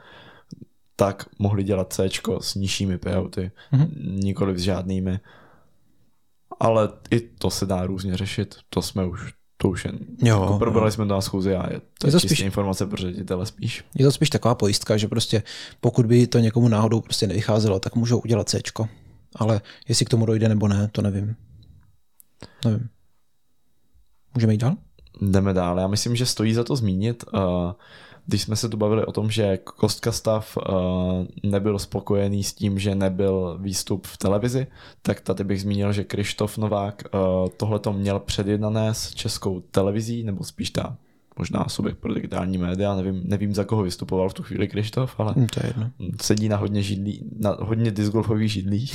[0.95, 3.89] tak mohli dělat C s nižšími payouty, mm-hmm.
[4.23, 5.19] nikoli s žádnými
[6.61, 10.59] ale i to se dá různě řešit, to jsme už to už jen, jo, jako
[10.59, 10.91] probrali jo.
[10.91, 13.83] jsme to na schůzi a je to, je to spíš, informace pro ředitele spíš.
[13.95, 15.43] Je to spíš taková pojistka, že prostě
[15.81, 18.59] pokud by to někomu náhodou prostě nevycházelo, tak můžou udělat C.
[19.35, 21.35] Ale jestli k tomu dojde nebo ne, to nevím.
[22.65, 22.89] Nevím.
[24.35, 24.75] Můžeme jít dál?
[25.21, 25.79] Jdeme dál.
[25.79, 27.23] Já myslím, že stojí za to zmínit.
[27.33, 27.71] Uh,
[28.25, 30.63] když jsme se tu bavili o tom, že Kostka Stav uh,
[31.43, 34.67] nebyl spokojený s tím, že nebyl výstup v televizi,
[35.01, 40.43] tak tady bych zmínil, že Krištof Novák uh, tohleto měl předjednané s českou televizí, nebo
[40.43, 40.97] spíš ta
[41.37, 45.33] možná subjekt pro digitální média, nevím, nevím za koho vystupoval v tu chvíli Krištof, ale
[45.35, 45.91] hm, to je jedno.
[46.21, 48.91] sedí na hodně židlí, na hodně discgolfových židlí,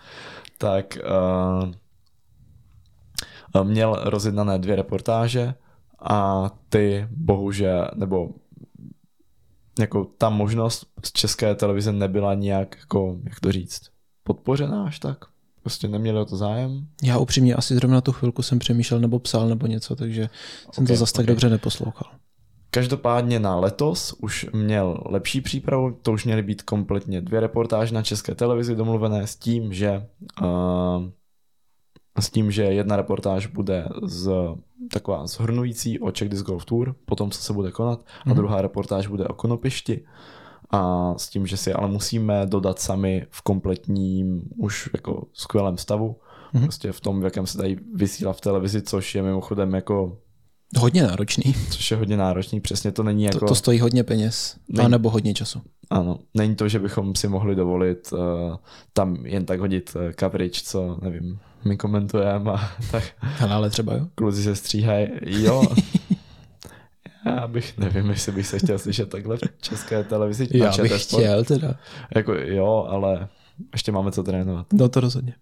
[0.58, 0.98] tak
[1.64, 1.70] uh,
[3.64, 5.54] měl rozjednané dvě reportáže
[5.98, 8.30] a ty bohužel, nebo
[9.78, 13.82] jako ta možnost z české televize nebyla nějak, jako, jak to říct,
[14.22, 15.24] podpořená až tak.
[15.62, 16.86] Prostě neměli o to zájem.
[17.02, 20.28] Já upřímně asi zrovna tu chvilku jsem přemýšlel nebo psal nebo něco, takže
[20.72, 21.16] jsem okay, to zase okay.
[21.16, 22.10] tak dobře neposlouchal.
[22.70, 28.02] Každopádně na letos už měl lepší přípravu, to už měly být kompletně dvě reportáže na
[28.02, 30.06] české televizi domluvené s tím, že
[30.42, 30.46] uh,
[32.20, 34.30] s tím, že jedna reportáž bude z
[34.92, 38.34] taková zhrnující o Czech Disc Golf Tour, potom co se bude konat, a mm.
[38.34, 40.04] druhá reportáž bude o konopišti.
[40.70, 46.16] A s tím, že si ale musíme dodat sami v kompletním, už jako skvělém stavu,
[46.52, 46.62] mm.
[46.62, 50.18] prostě v tom, v jakém se dají vysílat v televizi, což je mimochodem jako
[50.78, 51.54] Hodně náročný.
[51.70, 53.38] Což je hodně náročný, přesně to není jako...
[53.38, 54.90] To, to stojí hodně peněz, není...
[54.90, 55.62] nebo hodně času.
[55.90, 58.18] Ano, není to, že bychom si mohli dovolit uh,
[58.92, 63.04] tam jen tak hodit uh, coverage, co nevím, my komentujeme a tak.
[63.40, 64.06] Ale, ale třeba jo.
[64.14, 65.62] Kluci se stříhají, jo.
[67.26, 70.48] Já bych, nevím, jestli bych se chtěl slyšet takhle v české televizi.
[70.50, 71.20] Já bych sport.
[71.20, 71.74] chtěl teda.
[72.14, 73.28] Jako jo, ale
[73.72, 74.66] ještě máme co trénovat.
[74.72, 75.34] No to rozhodně.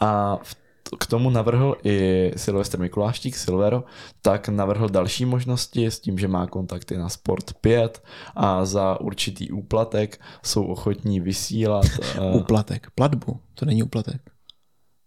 [0.00, 0.56] A v
[0.98, 3.84] k tomu navrhl i Silvestr Mikuláštík, Silvero,
[4.22, 8.02] tak navrhl další možnosti s tím, že má kontakty na Sport 5
[8.36, 11.86] a za určitý úplatek jsou ochotní vysílat.
[12.32, 14.20] Úplatek, platbu, to není úplatek.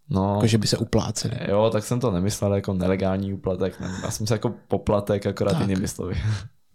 [0.10, 1.38] No, jako, že by se upláceli.
[1.48, 3.82] Jo, tak jsem to nemyslel jako nelegální úplatek.
[4.04, 5.62] Já jsem se jako poplatek, akorát tak.
[5.62, 6.16] jinými slovy.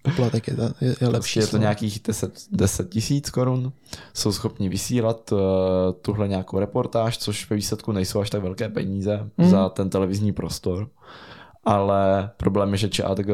[0.07, 1.41] Poplatek je, je, je lepší.
[1.41, 3.73] Prostě je to nějakých 10, 10 tisíc korun.
[4.15, 5.39] Jsou schopni vysílat uh,
[6.03, 9.49] tuhle nějakou reportáž, což ve výsledku nejsou až tak velké peníze mm.
[9.49, 10.89] za ten televizní prostor.
[11.65, 13.29] Ale problém je, že ČATG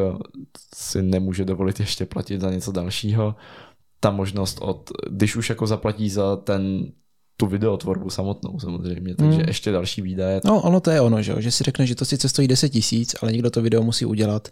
[0.75, 3.35] si nemůže dovolit ještě platit za něco dalšího.
[4.01, 6.93] Ta možnost od, když už jako zaplatí za ten
[7.37, 9.45] tu videotvorbu samotnou samozřejmě, takže mm.
[9.49, 10.41] ještě další výdaje.
[10.45, 13.17] No ono to je ono, že, že si řekne, že to sice stojí 10 tisíc,
[13.23, 14.49] ale někdo to video musí udělat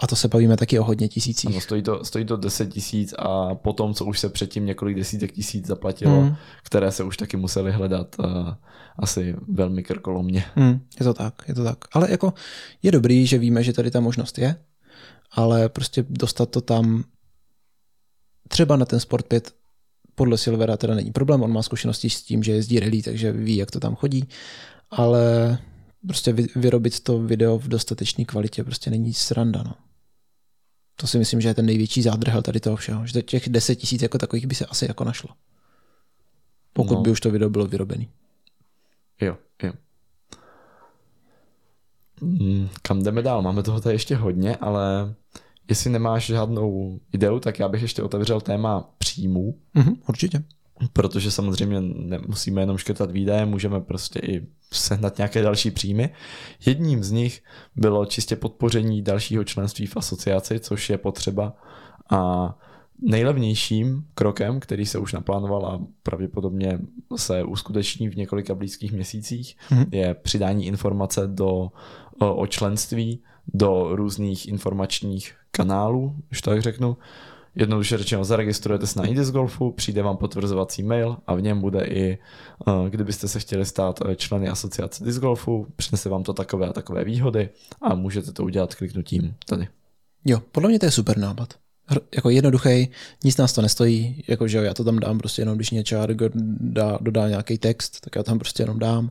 [0.00, 1.50] a to se bavíme taky o hodně tisících.
[1.50, 5.32] Ano, stojí to, stojí to 10 tisíc a potom, co už se předtím několik desítek
[5.32, 6.34] tisíc zaplatilo, mm.
[6.62, 8.26] které se už taky museli hledat uh,
[8.98, 10.44] asi velmi krkolomně.
[10.56, 11.78] Mm, je to tak, je to tak.
[11.92, 12.34] Ale jako
[12.82, 14.56] je dobrý, že víme, že tady ta možnost je,
[15.32, 17.04] ale prostě dostat to tam
[18.48, 19.52] třeba na ten Sport 5
[20.14, 23.56] podle Silvera teda není problém, on má zkušenosti s tím, že jezdí rally, takže ví,
[23.56, 24.28] jak to tam chodí,
[24.90, 25.58] ale
[26.06, 29.62] prostě vyrobit to video v dostatečné kvalitě prostě není sranda.
[29.62, 29.74] No.
[30.96, 33.06] To si myslím, že je ten největší zádrhel tady toho všeho.
[33.06, 35.30] Že těch 10 tisíc jako takových by se asi jako našlo.
[36.72, 37.00] Pokud no.
[37.00, 38.06] by už to video bylo vyrobené.
[39.20, 39.72] Jo, jo.
[42.22, 43.42] Hmm, kam jdeme dál?
[43.42, 45.14] Máme toho tady ještě hodně, ale
[45.68, 49.58] jestli nemáš žádnou ideu, tak já bych ještě otevřel téma příjmů.
[49.76, 50.44] Mm-hmm, určitě
[50.92, 56.10] protože samozřejmě nemusíme jenom škrtat výdaje, můžeme prostě i sehnat nějaké další příjmy.
[56.66, 57.42] Jedním z nich
[57.76, 61.56] bylo čistě podpoření dalšího členství v asociaci, což je potřeba
[62.10, 62.54] a
[63.04, 66.78] Nejlevnějším krokem, který se už naplánoval a pravděpodobně
[67.16, 69.86] se uskuteční v několika blízkých měsících, mm-hmm.
[69.92, 71.70] je přidání informace do,
[72.18, 73.22] o členství
[73.54, 76.96] do různých informačních kanálů, už tak řeknu.
[77.54, 81.84] Jednoduše řečeno, zaregistrujete se na iDisc Golfu, přijde vám potvrzovací mail a v něm bude
[81.84, 82.18] i,
[82.68, 86.72] eh, kdybyste se chtěli stát eh, členy asociace Disc Golfu, přinese vám to takové a
[86.72, 87.48] takové výhody
[87.82, 89.68] a můžete to udělat kliknutím tady.
[90.24, 91.54] Jo, podle mě to je super nápad.
[92.14, 92.88] Jako jednoduchý,
[93.24, 95.96] nic nás to nestojí, jako že jo, já to tam dám prostě jenom, když něco
[96.60, 99.10] dá, dodá nějaký text, tak já tam prostě jenom dám.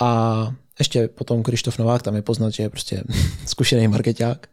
[0.00, 3.02] A ještě potom Krištof Novák, tam je poznat, že je prostě
[3.46, 4.48] zkušený marketák,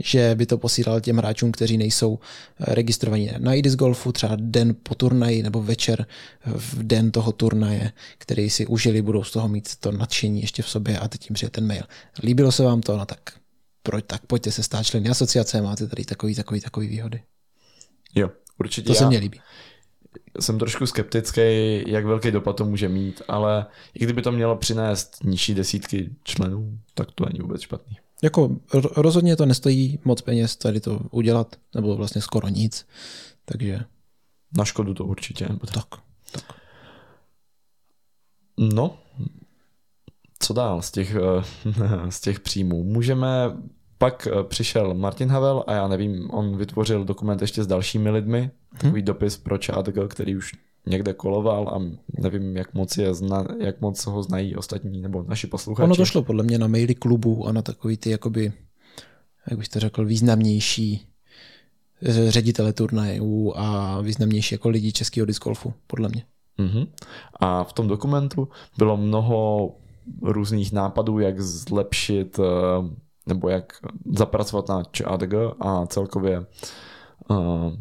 [0.00, 4.76] že by to posílal těm hráčům, kteří nejsou eh, registrovaní na IDIS Golfu, třeba den
[4.82, 6.06] po turnaji nebo večer
[6.44, 10.68] v den toho turnaje, který si užili, budou z toho mít to nadšení ještě v
[10.68, 11.82] sobě a teď jim přijde ten mail.
[12.22, 12.96] Líbilo se vám to?
[12.96, 13.20] No tak,
[13.82, 17.22] proč, tak pojďte se stát členy asociace, máte tady takový, takový, takový výhody.
[18.14, 18.86] Jo, určitě.
[18.86, 18.98] To já.
[18.98, 19.40] se mně líbí
[20.40, 21.40] jsem trošku skeptický,
[21.90, 26.78] jak velký dopad to může mít, ale i kdyby to mělo přinést nižší desítky členů,
[26.94, 27.96] tak to není vůbec špatný.
[28.22, 28.56] Jako
[28.96, 32.86] rozhodně to nestojí moc peněz tady to udělat, nebo vlastně skoro nic,
[33.44, 33.80] takže...
[34.56, 35.72] Na škodu to určitě nebude.
[35.72, 35.86] Tak,
[36.32, 36.44] tak.
[38.58, 38.98] No,
[40.38, 41.16] co dál z těch,
[42.08, 42.84] z těch příjmů?
[42.84, 43.28] Můžeme
[44.00, 48.50] pak eh, přišel Martin Havel a já nevím, on vytvořil dokument ještě s dalšími lidmi,
[48.72, 49.04] takový hmm.
[49.04, 50.52] dopis pro ČADG, který už
[50.86, 51.82] někde koloval a
[52.22, 55.84] nevím, jak moc, je zna, jak moc ho znají ostatní nebo naši posluchači.
[55.84, 58.52] Ono to šlo podle mě na maily klubu a na takový ty jakoby,
[59.50, 61.06] jak bych to řekl, významnější
[62.28, 66.24] ředitele turnajů a významnější jako lidi českého discgolfu, podle mě.
[66.58, 66.86] Uh-huh.
[67.32, 68.48] A v tom dokumentu
[68.78, 69.70] bylo mnoho
[70.22, 72.40] různých nápadů, jak zlepšit
[73.30, 73.72] nebo jak
[74.16, 76.46] zapracovat na ČADG a celkově
[77.28, 77.72] uh,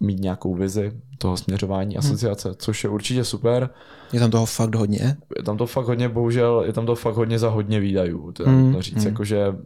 [0.00, 1.98] mít nějakou vizi toho směřování hmm.
[1.98, 2.56] asociace, hmm.
[2.58, 3.70] což je určitě super.
[4.12, 5.16] Je tam toho fakt hodně?
[5.36, 8.44] Je tam to fakt hodně, bohužel je tam to fakt hodně za hodně výdajů, to
[8.44, 8.80] hmm.
[8.80, 9.06] říct, hmm.
[9.06, 9.56] jakože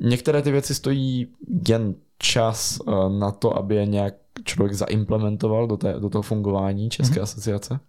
[0.00, 1.28] některé ty věci stojí
[1.68, 4.14] jen čas uh, na to, aby je nějak
[4.44, 7.22] člověk zaimplementoval do, té, do toho fungování České hmm.
[7.22, 7.80] asociace.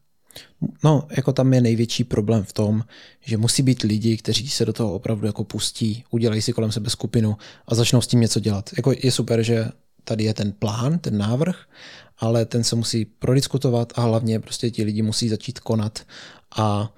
[0.83, 2.83] No, jako tam je největší problém v tom,
[3.21, 6.89] že musí být lidi, kteří se do toho opravdu jako pustí, udělají si kolem sebe
[6.89, 8.69] skupinu a začnou s tím něco dělat.
[8.77, 9.65] Jako je super, že
[10.03, 11.55] tady je ten plán, ten návrh,
[12.17, 15.99] ale ten se musí prodiskutovat a hlavně prostě ti lidi musí začít konat.
[16.57, 16.93] A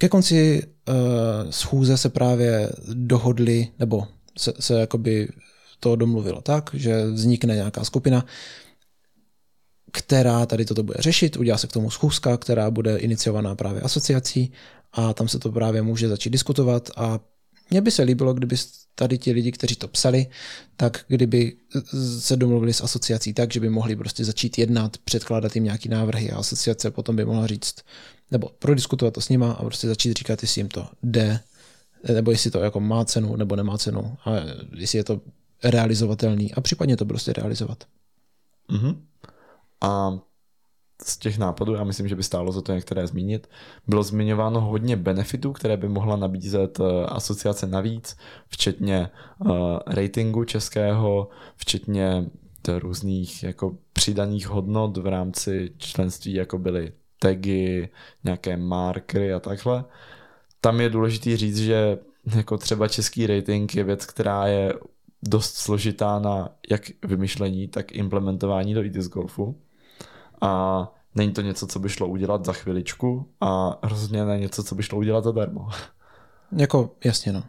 [0.00, 0.94] ke konci uh,
[1.50, 4.06] schůze se právě dohodli, nebo
[4.38, 5.28] se, se jakoby
[5.80, 8.24] to domluvilo tak, že vznikne nějaká skupina,
[9.92, 14.52] která tady toto bude řešit, udělá se k tomu schůzka, která bude iniciovaná právě asociací
[14.92, 17.20] a tam se to právě může začít diskutovat a
[17.70, 18.56] mně by se líbilo, kdyby
[18.94, 20.26] tady ti lidi, kteří to psali,
[20.76, 21.56] tak kdyby
[22.18, 26.30] se domluvili s asociací tak, že by mohli prostě začít jednat, předkládat jim nějaký návrhy
[26.30, 27.74] a asociace potom by mohla říct,
[28.30, 31.40] nebo prodiskutovat to s nima a prostě začít říkat, jestli jim to jde,
[32.14, 34.30] nebo jestli to jako má cenu nebo nemá cenu a
[34.76, 35.20] jestli je to
[35.64, 37.84] realizovatelný a případně to prostě realizovat.
[38.70, 38.96] Mm-hmm.
[39.80, 40.18] A
[41.02, 43.50] z těch nápadů, já myslím, že by stálo za to některé zmínit,
[43.86, 48.16] bylo zmiňováno hodně benefitů, které by mohla nabízet eh, asociace navíc,
[48.48, 49.50] včetně uh,
[49.86, 52.30] ratingu českého, včetně
[52.78, 57.88] různých jako přidaných hodnot v rámci členství, jako byly tagy,
[58.24, 59.84] nějaké markery a takhle.
[60.60, 61.98] Tam je důležité říct, že
[62.36, 64.74] jako třeba český rating je věc, která je
[65.22, 69.60] dost složitá na jak vymyšlení, tak implementování do ITIS golfu
[70.40, 74.74] a není to něco, co by šlo udělat za chviličku a rozhodně ne něco, co
[74.74, 75.68] by šlo udělat zadarmo.
[76.56, 77.42] Jako, jasně no.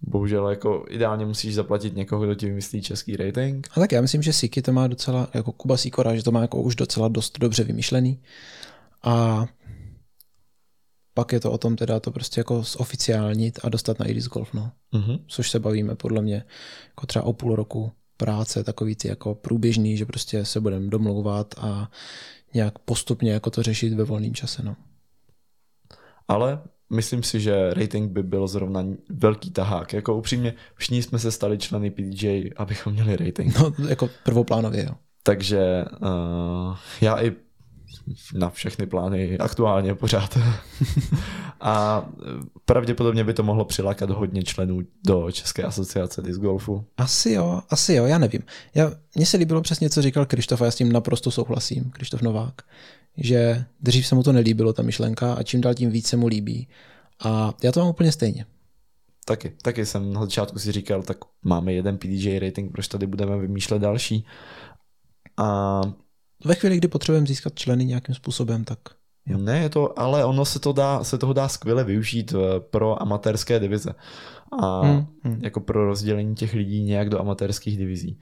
[0.00, 3.68] Bohužel jako ideálně musíš zaplatit někoho, kdo ti vymyslí český rating.
[3.76, 6.40] A tak já myslím, že Siki to má docela, jako Kuba Sikora, že to má
[6.40, 8.22] jako už docela dost dobře vymyšlený.
[9.02, 9.46] A
[11.14, 14.54] pak je to o tom teda to prostě jako zoficiálnit a dostat na Iris Golf,
[14.54, 14.72] no.
[14.92, 15.20] Mm-hmm.
[15.26, 16.44] Což se bavíme podle mě
[16.88, 21.54] jako třeba o půl roku práce, takový ty jako průběžný, že prostě se budeme domlouvat
[21.58, 21.90] a
[22.54, 24.62] nějak postupně jako to řešit ve volném čase.
[24.62, 24.76] No.
[26.28, 29.92] Ale myslím si, že rating by byl zrovna velký tahák.
[29.92, 33.58] Jako upřímně, všichni jsme se stali členy PDJ, abychom měli rating.
[33.58, 34.94] No, jako prvoplánově, jo.
[35.22, 37.32] Takže uh, já i
[38.34, 40.38] na všechny plány aktuálně pořád.
[41.60, 42.04] a
[42.64, 46.84] pravděpodobně by to mohlo přilákat hodně členů do České asociace disc golfu.
[46.96, 48.42] Asi jo, asi jo, já nevím.
[48.74, 52.22] Já, mně se líbilo přesně, co říkal Krištof a já s tím naprosto souhlasím, Krištof
[52.22, 52.54] Novák,
[53.16, 56.26] že dřív se mu to nelíbilo, ta myšlenka, a čím dál tím víc se mu
[56.26, 56.68] líbí.
[57.24, 58.46] A já to mám úplně stejně.
[59.24, 63.38] Taky, taky jsem na začátku si říkal, tak máme jeden PDJ rating, proč tady budeme
[63.38, 64.26] vymýšlet další.
[65.36, 65.80] A
[66.44, 68.78] Ve chvíli, kdy potřebujeme získat členy nějakým způsobem, tak
[69.28, 69.38] Jo.
[69.38, 73.02] Ne, je to, ale ono se, to dá, se toho dá skvěle využít eh, pro
[73.02, 73.94] amatérské divize.
[74.62, 75.40] A Hmm, hmm.
[75.42, 78.20] jako pro rozdělení těch lidí nějak do amatérských divizí.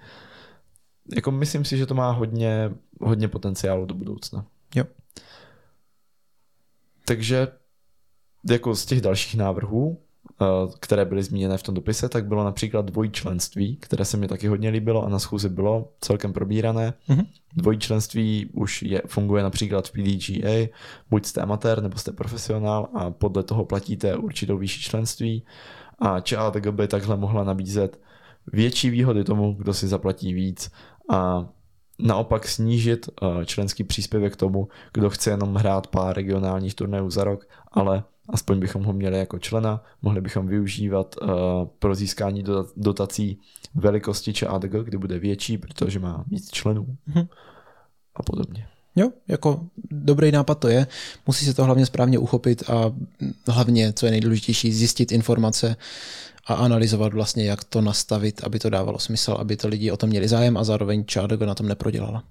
[1.14, 4.47] Jako myslím si, že to má hodně, hodně potenciálu do budoucna.
[4.75, 4.85] Jo.
[7.05, 7.49] Takže
[8.51, 10.03] jako z těch dalších návrhů,
[10.80, 14.68] které byly zmíněné v tom dopise, tak bylo například dvojčlenství, které se mi taky hodně
[14.68, 16.95] líbilo a na schůzi bylo celkem probírané.
[17.09, 17.26] Mhm.
[17.57, 20.68] Dvojčlenství už je, funguje například v PDGA,
[21.11, 25.45] buď jste amatér nebo jste profesionál a podle toho platíte určitou výši členství
[25.99, 28.01] a ČATG by takhle mohla nabízet
[28.53, 30.70] větší výhody tomu, kdo si zaplatí víc
[31.11, 31.49] a
[31.99, 37.49] naopak snížit eh, členský příspěvek tomu, kdo chce jenom hrát pár regionálních turnajů za rok,
[37.72, 41.27] ale aspoň bychom ho měli jako člena, mohli bychom využívat eh,
[41.79, 43.39] pro získání do- dotací
[43.74, 47.27] velikosti ČADG, kdy bude větší, protože má víc členů Mhm.
[48.14, 48.66] a podobně.
[48.97, 50.87] Jo, jako dobrý nápad to je.
[51.27, 52.93] Musí se to hlavně správně uchopit a
[53.49, 55.77] hlavně, co je nejdůležitější, zjistit informace
[56.47, 60.11] a analyzovat vlastně, jak to nastavit, aby to dávalo smysl, aby to lidi o tom
[60.11, 62.24] měli zájem a zároveň ČADG na tom neprodělala.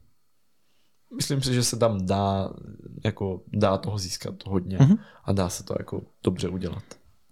[1.16, 2.50] Myslím si, že se tam dá,
[3.04, 4.96] jako, dá toho získat hodně Mhm.
[5.26, 6.84] a dá se to jako dobře udělat.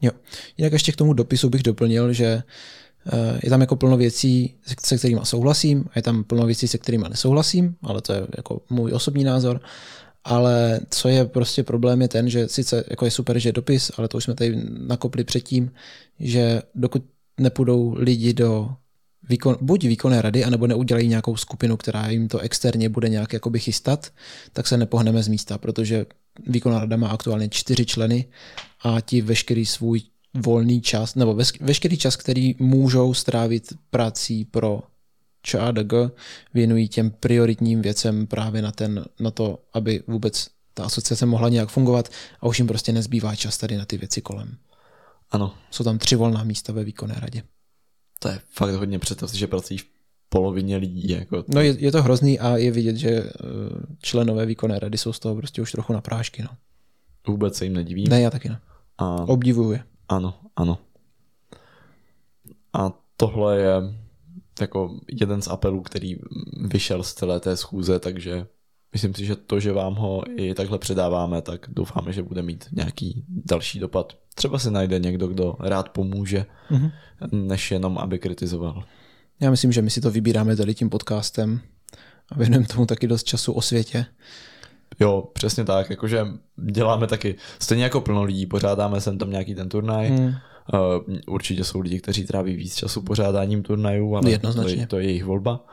[0.01, 0.11] Jo.
[0.57, 2.43] Jinak ještě k tomu dopisu bych doplnil, že
[3.13, 6.67] eh, je tam jako plno věcí, se- se kterými souhlasím, a je tam plno věcí,
[6.67, 9.61] se kterými nesouhlasím, ale to je jako můj osobní názor.
[10.23, 13.91] Ale co je prostě problém je ten, že sice jako je super, že je dopis,
[13.97, 15.71] ale to už jsme tady nakopli předtím,
[16.19, 17.03] že dokud
[17.39, 18.69] nepůjdou lidi do
[19.29, 23.59] výkon, buď výkonné rady, anebo neudělají nějakou skupinu, která jim to externě bude nějak jakoby
[23.59, 24.13] chystat,
[24.53, 26.05] tak se nepohneme z místa, protože
[26.47, 28.25] výkonná rada má aktuálně čtyři členy
[28.83, 30.01] a ti veškerý svůj
[30.33, 34.83] volný čas, nebo veš- veškerý čas, který můžou strávit prací pro
[35.41, 35.93] ČADG,
[36.53, 41.69] věnují těm prioritním věcem právě na, ten, na to, aby vůbec ta asociace mohla nějak
[41.69, 42.09] fungovat
[42.39, 44.57] a už jim prostě nezbývá čas tady na ty věci kolem.
[45.31, 47.43] Ano, Jsou tam tři volná místa ve výkonné radě.
[48.23, 49.85] To je fakt hodně představ si, že pracují v
[50.29, 51.09] polovině lidí.
[51.09, 53.29] Jako, No je, je to hrozný a je vidět, že eh,
[54.01, 56.43] členové výkonné rady jsou z toho prostě už trochu na prášky.
[56.43, 56.49] No.
[57.27, 58.07] Vůbec se jim nedivím.
[58.07, 58.59] Ne, já taky ne.
[58.97, 59.83] A Obdivuju je.
[60.09, 60.77] Ano, ano.
[62.73, 63.73] A tohle je
[64.61, 66.15] jako jeden z apelů, který
[66.61, 68.47] vyšel z celé té schůze, takže
[68.93, 72.65] myslím si, že to, že vám ho i takhle předáváme, tak doufáme, že bude mít
[72.71, 74.13] nějaký další dopad.
[74.35, 76.91] Třeba se najde někdo, kdo rád pomůže, Mhm.
[77.31, 78.83] než jenom, aby kritizoval.
[79.39, 81.59] Já myslím, že my si to vybíráme tady tím podcastem
[82.31, 84.05] a věnujeme tomu taky dost času o světě.
[84.99, 86.25] Jo, přesně tak, jakože
[86.71, 90.33] děláme taky, stejně jako plno lidí, pořádáme sem tam nějaký ten turnaj, Hmm.
[90.73, 94.75] Uh, určitě jsou lidi, kteří tráví víc času pořádáním turnajů, ale to Jednoznačně.
[94.81, 95.65] je, to je jejich volba.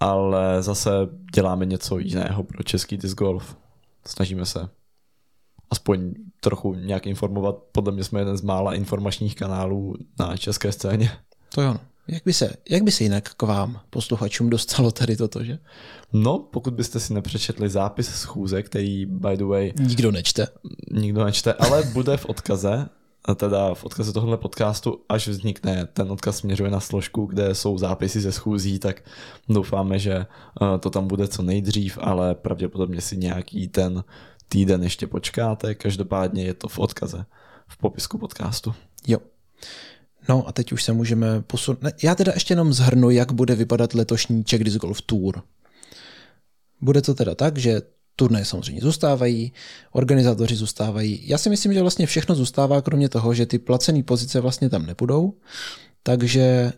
[0.00, 0.90] Ale zase
[1.34, 3.56] děláme něco jiného pro český disc golf.
[4.06, 4.68] Snažíme se
[5.70, 7.56] aspoň trochu nějak informovat.
[7.72, 11.10] Podle mě jsme jeden z mála informačních kanálů na české scéně.
[11.54, 11.72] To jo.
[11.72, 11.80] no.
[12.08, 15.58] Jak by, se, jak by se jinak k vám, posluchačům, dostalo tady toto, že?
[16.12, 20.46] No, pokud byste si nepřečetli zápis schůze, který by the way Nikdo nečte.
[20.90, 22.88] nikdo nečte, ale bude v odkaze,
[23.34, 28.20] teda v odkaze tohohle podcastu, až vznikne, ten odkaz směřuje na složku, kde jsou zápisy
[28.20, 29.02] ze schůzí, tak
[29.48, 34.04] doufáme, že eh, to tam bude co nejdřív, ale pravděpodobně si nějaký ten
[34.48, 37.24] týden ještě počkáte, každopádně je to v odkaze,
[37.68, 38.74] v popisku podcastu.
[39.06, 39.18] Jo.
[40.28, 41.80] No a teď už se můžeme posunout.
[42.02, 45.42] Já teda ještě jenom zhrnu, jak bude vypadat letošní Czech Disc Golf Tour.
[46.80, 47.82] Bude to teda tak, že
[48.16, 49.52] turnaje samozřejmě zůstávají,
[49.92, 51.22] organizátoři zůstávají.
[51.28, 54.86] Já si myslím, že vlastně všechno zůstává, kromě toho, že ty placené pozice vlastně tam
[54.86, 55.34] nebudou,
[56.02, 56.72] takže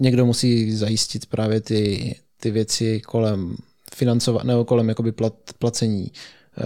[0.00, 3.56] někdo musí zajistit právě ty, ty věci kolem
[3.94, 6.12] financovat, nebo kolem jakoby plat, placení
[6.58, 6.62] eh,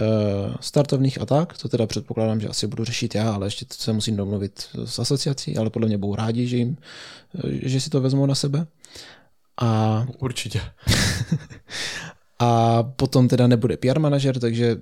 [0.59, 3.93] startovních a tak, to teda předpokládám, že asi budu řešit já, ale ještě to se
[3.93, 6.77] musím domluvit s asociací, ale podle mě budou rádi, že, jim,
[7.35, 8.67] eh, že si to vezmou na sebe.
[9.61, 10.61] A Určitě.
[12.39, 14.77] a potom teda nebude PR manažer, takže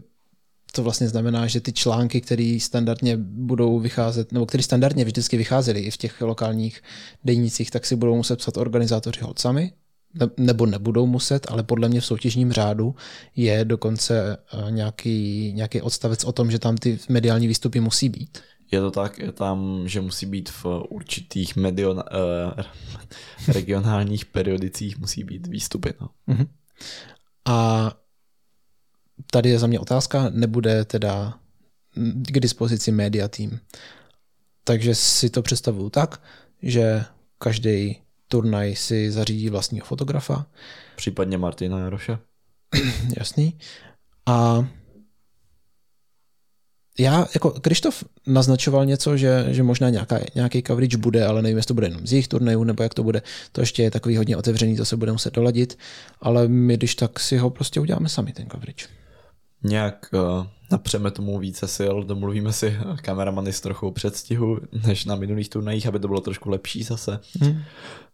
[0.71, 5.79] to vlastně znamená, že ty články, které standardně budou vycházet, nebo které standardně vždycky vycházely
[5.79, 6.81] i v těch lokálních
[7.23, 9.71] denících, tak si budou muset psat organizátoři hod sami,
[10.13, 12.95] ne- nebo nebudou muset, ale podle mě v soutěžním řádu
[13.35, 18.37] je dokonce eh, nějaký, nějaký odstavec o tom, že tam ty mediální výstupy musí být.
[18.71, 22.63] Je to tak, je tam, že musí být v určitých mediona, uh,
[23.47, 25.93] regionálních periodicích musí být výstupy.
[26.01, 26.09] No.
[27.47, 27.91] A
[29.31, 31.39] tady je za mě otázka, nebude teda
[32.31, 33.59] k dispozici media tým.
[34.63, 36.21] Takže si to představuju tak,
[36.61, 37.05] že
[37.37, 40.45] každý turnaj si zařídí vlastního fotografa.
[40.95, 42.17] Případně Martina Jaroše.
[43.17, 43.59] Jasný.
[44.25, 44.67] A
[46.99, 51.67] já, jako Krištof naznačoval něco, že, že možná nějaká, nějaký coverage bude, ale nevím, jestli
[51.67, 53.21] to bude jenom z jejich turnajů, nebo jak to bude.
[53.51, 55.77] To ještě je takový hodně otevřený, to se bude muset doladit,
[56.21, 58.85] ale my když tak si ho prostě uděláme sami, ten coverage.
[59.63, 65.49] Nějak uh, napřeme tomu více sil, domluvíme si kameramany s trochou předstihu, než na minulých
[65.49, 67.19] turnajích, aby to bylo trošku lepší zase.
[67.41, 67.61] Hmm.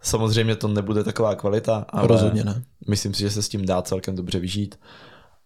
[0.02, 2.64] Samozřejmě to nebude taková kvalita, ale Rozhodně ne.
[2.88, 4.80] myslím si, že se s tím dá celkem dobře vyžít.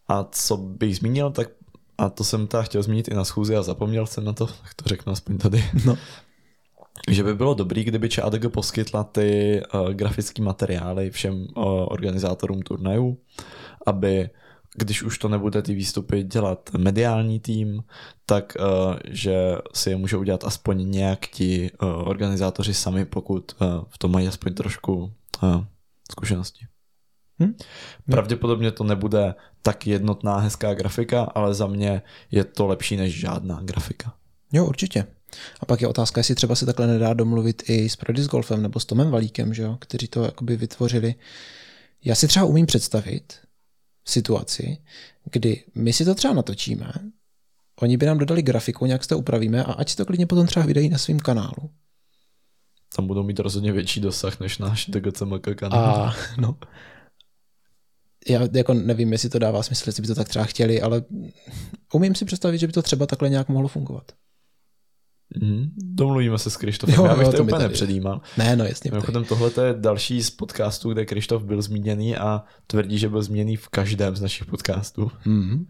[0.07, 1.49] A co bych zmínil, tak
[1.97, 4.73] a to jsem ta chtěl zmínit i na schůzi a zapomněl jsem na to, tak
[4.75, 5.63] to řeknu aspoň tady.
[5.85, 5.97] No.
[7.09, 13.17] že by bylo dobrý, kdyby ČADG poskytla ty uh, grafické materiály všem uh, organizátorům turnajů,
[13.85, 14.29] aby
[14.75, 17.83] když už to nebude ty výstupy dělat mediální tým,
[18.25, 23.67] tak uh, že si je můžou udělat aspoň nějak ti uh, organizátoři sami, pokud uh,
[23.89, 25.63] v tom mají aspoň trošku uh,
[26.11, 26.65] zkušenosti.
[27.39, 27.53] Hm?
[28.11, 33.59] Pravděpodobně to nebude tak jednotná hezká grafika, ale za mě je to lepší než žádná
[33.61, 34.13] grafika.
[34.53, 35.05] Jo, určitě.
[35.59, 38.79] A pak je otázka, jestli třeba se takhle nedá domluvit i s Prodis Golfem nebo
[38.79, 41.15] s Tomem Valíkem, že jo, kteří to jakoby vytvořili.
[42.03, 43.33] Já si třeba umím představit
[44.05, 44.77] situaci,
[45.31, 46.93] kdy my si to třeba natočíme,
[47.81, 50.47] oni by nám dodali grafiku, nějak si to upravíme a ať si to klidně potom
[50.47, 51.71] třeba vydají na svém kanálu.
[52.95, 55.95] Tam budou mít rozhodně větší dosah než náš DGCMK kanál.
[55.95, 56.57] A, no,
[58.29, 61.03] já jako nevím, jestli to dává smysl, jestli by to tak třeba chtěli, ale
[61.93, 64.11] umím si představit, že by to třeba takhle nějak mohlo fungovat.
[65.41, 68.21] Mm, domluvíme se s Krištofem, já bych jo, to, to úplně nepředjímal.
[68.37, 68.91] Ne, no jasně.
[68.91, 73.55] Mimochodem tohle je další z podcastů, kde Krištof byl zmíněný a tvrdí, že byl zmíněný
[73.55, 75.11] v každém z našich podcastů.
[75.25, 75.65] Mm.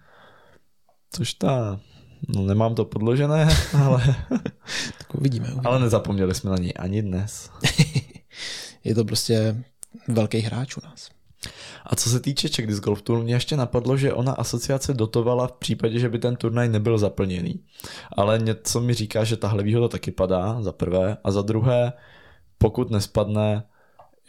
[1.12, 1.80] Což ta,
[2.36, 4.16] no nemám to podložené, ale...
[4.98, 5.62] tak uvidíme, uvidíme.
[5.66, 7.52] Ale nezapomněli jsme na něj ani dnes.
[8.84, 9.64] je to prostě
[10.08, 11.17] velký hráč u nás.
[11.90, 15.48] A co se týče Czech Disc Golf Tour, mě ještě napadlo, že ona asociace dotovala
[15.48, 17.64] v případě, že by ten turnaj nebyl zaplněný.
[18.18, 21.18] Ale něco mi říká, že tahle výhoda taky padá, za prvé.
[21.24, 21.94] A za druhé,
[22.58, 23.64] pokud nespadne,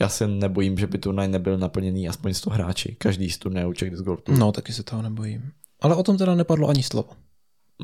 [0.00, 2.96] já se nebojím, že by turnaj nebyl naplněný aspoň 100 hráči.
[2.98, 4.38] Každý z turnajů Czech Disc Golf Tour.
[4.38, 5.52] No, taky se toho nebojím.
[5.80, 7.10] Ale o tom teda nepadlo ani slovo.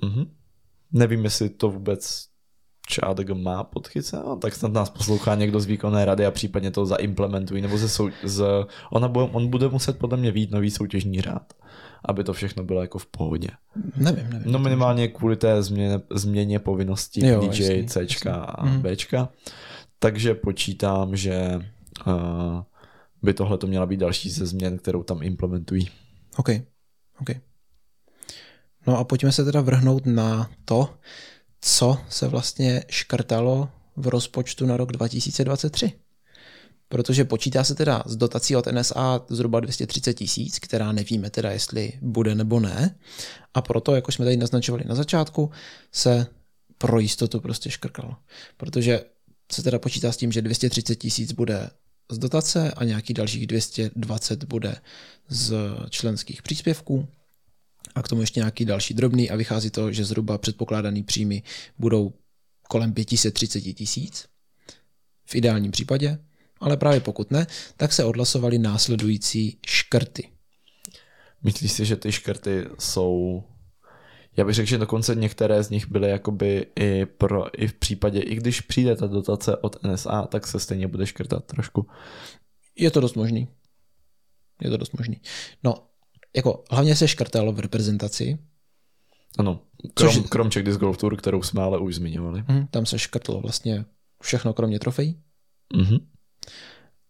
[0.02, 0.26] Mm-hmm.
[0.92, 2.33] Nevím, jestli to vůbec
[2.86, 6.86] ČADG má podchycené, no, tak snad nás poslouchá někdo z výkonné rady a případně to
[6.86, 8.44] zaimplementují, nebo ze sou, z,
[8.90, 11.52] ona bude, on bude muset podle mě vít nový soutěžní řád,
[12.04, 13.48] aby to všechno bylo jako v pohodě.
[13.96, 14.52] Nevím, nevím.
[14.52, 18.30] No minimálně kvůli té změně, změně povinností jo, DJ, jasný, C jasný.
[18.30, 18.80] a mm.
[18.80, 18.96] B.
[19.98, 21.60] Takže počítám, že
[22.06, 22.62] uh,
[23.22, 25.90] by tohle to měla být další ze změn, kterou tam implementují.
[26.36, 26.48] OK.
[27.20, 27.30] OK.
[28.86, 30.88] No a pojďme se teda vrhnout na to,
[31.66, 35.92] co se vlastně škrtalo v rozpočtu na rok 2023.
[36.88, 41.92] Protože počítá se teda z dotací od NSA zhruba 230 tisíc, která nevíme teda, jestli
[42.02, 42.96] bude nebo ne.
[43.54, 45.50] A proto, jako jsme tady naznačovali na začátku,
[45.92, 46.26] se
[46.78, 48.16] pro jistotu prostě škrkalo.
[48.56, 49.04] Protože
[49.52, 51.70] se teda počítá s tím, že 230 tisíc bude
[52.10, 54.76] z dotace a nějakých dalších 220 bude
[55.28, 55.54] z
[55.90, 57.08] členských příspěvků
[57.94, 61.42] a k tomu ještě nějaký další drobný a vychází to, že zhruba předpokládaný příjmy
[61.78, 62.12] budou
[62.68, 64.26] kolem 530 tisíc
[65.26, 66.18] v ideálním případě,
[66.60, 70.28] ale právě pokud ne, tak se odhlasovali následující škrty.
[71.42, 73.44] Myslíš si, že ty škrty jsou
[74.36, 78.20] já bych řekl, že dokonce některé z nich byly jakoby i, pro, i v případě,
[78.20, 81.86] i když přijde ta dotace od NSA, tak se stejně bude škrtat trošku.
[82.76, 83.48] Je to dost možný.
[84.60, 85.20] Je to dost možný.
[85.64, 85.74] No,
[86.36, 88.38] jako hlavně se škrtalo v reprezentaci.
[89.38, 89.60] Ano,
[89.94, 92.44] krom, což, krom Czech Disc Golf Tour, kterou jsme ale už zmiňovali.
[92.48, 93.84] Mm, tam se škrtlo vlastně
[94.22, 95.18] všechno kromě trofejí.
[95.74, 96.00] Mm-hmm.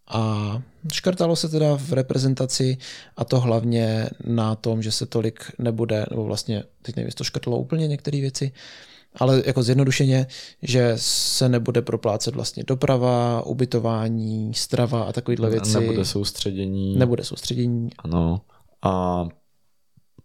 [0.08, 0.62] A
[0.92, 2.78] škrtalo se teda v reprezentaci
[3.16, 7.58] a to hlavně na tom, že se tolik nebude, nebo vlastně, teď nevím, to škrtlo
[7.58, 8.52] úplně některé věci,
[9.16, 10.26] ale jako zjednodušeně,
[10.62, 15.80] že se nebude proplácet vlastně doprava, ubytování, strava a takovéhle věci.
[15.80, 16.96] Nebude soustředění.
[16.96, 17.90] Nebude soustředění.
[17.98, 18.40] Ano.
[18.84, 19.24] A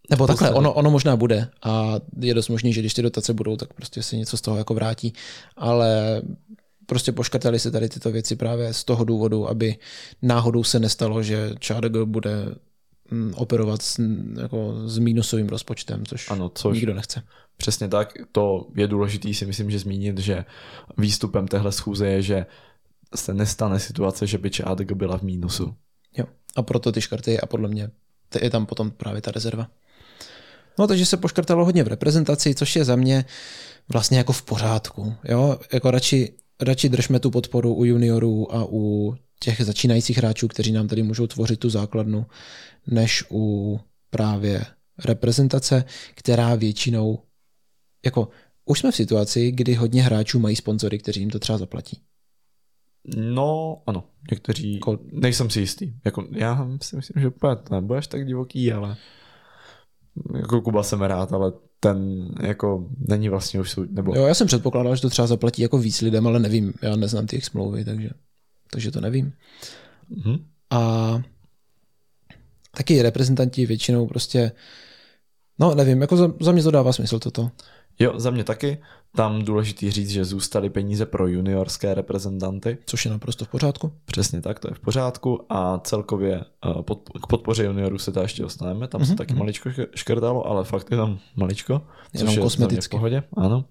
[0.10, 3.56] nebo takhle, ono, ono možná bude a je dost možný, že když ty dotace budou,
[3.56, 5.14] tak prostě se něco z toho jako vrátí,
[5.58, 6.22] ale
[6.86, 9.76] prostě poškrtali se tady tyto věci právě z toho důvodu, aby
[10.22, 12.56] náhodou se nestalo, že ČADG bude
[13.12, 14.02] mm, operovat s,
[14.42, 17.24] jako s mínusovým rozpočtem, což, ano, což nikdo nechce.
[17.58, 20.46] Přesně tak, to je důležité si myslím, že zmínit, že
[20.98, 22.46] výstupem téhle schůze je, že
[23.16, 25.74] se nestane situace, že by ČADG byla v mínusu.
[26.18, 27.90] Jo, a proto ty škrty a podle mě
[28.42, 29.68] je tam potom právě ta rezerva.
[30.80, 33.26] No takže se poškrtalo hodně v reprezentaci, což je za mě
[33.92, 35.16] vlastně jako v pořádku.
[35.24, 35.60] Jo?
[35.74, 40.88] Jako radši, radši držme tu podporu u juniorů a u těch začínajících hráčů, kteří nám
[40.88, 42.26] tady můžou tvořit tu základnu,
[42.88, 44.66] než u právě
[45.06, 45.84] reprezentace,
[46.16, 47.20] která většinou,
[48.06, 48.30] jako
[48.66, 52.02] už jsme v situaci, kdy hodně hráčů mají sponzory, kteří jim to třeba zaplatí.
[53.16, 55.94] No, ano, někteří, Kol- nejsem si jistý.
[56.06, 58.98] Jako, já si myslím, že úplně to nebudeš tak divoký, ale
[60.38, 64.48] jako Kuba jsem rád, ale ten jako není vlastně už soud, nebo Jo, já jsem
[64.48, 67.86] předpokládal, že to třeba zaplatí jako víc lidem, ale nevím, já neznám ty jejich smlouvy,
[67.86, 68.10] takže,
[68.72, 69.34] takže to nevím.
[70.10, 70.46] Mhm.
[70.70, 71.22] A
[72.78, 74.52] taky reprezentanti většinou prostě,
[75.60, 77.52] no nevím, jako za, za mě to dává smysl toto.
[78.00, 78.78] Jo, za mě taky.
[79.16, 82.78] Tam důležitý říct, že zůstaly peníze pro juniorské reprezentanty.
[82.86, 83.92] Což je naprosto v pořádku.
[84.06, 86.36] Přesně tak, to je v pořádku a celkově
[86.66, 86.84] eh,
[87.24, 89.40] k podpoře juniorů se to ještě dostaneme, tam se Mhm, taky mhm.
[89.40, 91.82] maličko šk- škrtalo, ale fakt jenom maličko,
[92.12, 92.98] což Jenom je mě v kosmeticky.
[92.98, 93.66] pohodě, ano.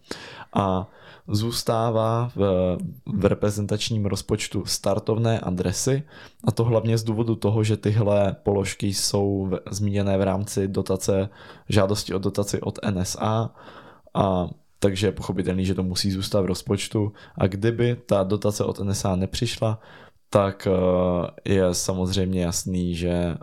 [0.54, 0.88] A
[1.28, 2.76] zůstává v,
[3.06, 6.02] v reprezentačním rozpočtu startovné adresy.
[6.44, 11.28] A to hlavně z důvodu toho, že tyhle položky jsou v, zmíněné v rámci dotace,
[11.68, 13.50] žádosti o dotaci od NSA
[14.14, 14.48] a.
[14.80, 17.12] Takže je pochopitelný, že to musí zůstat v rozpočtu.
[17.34, 19.80] A kdyby ta dotace od NSA nepřišla,
[20.30, 23.36] tak eh, je samozřejmě jasný, že eh,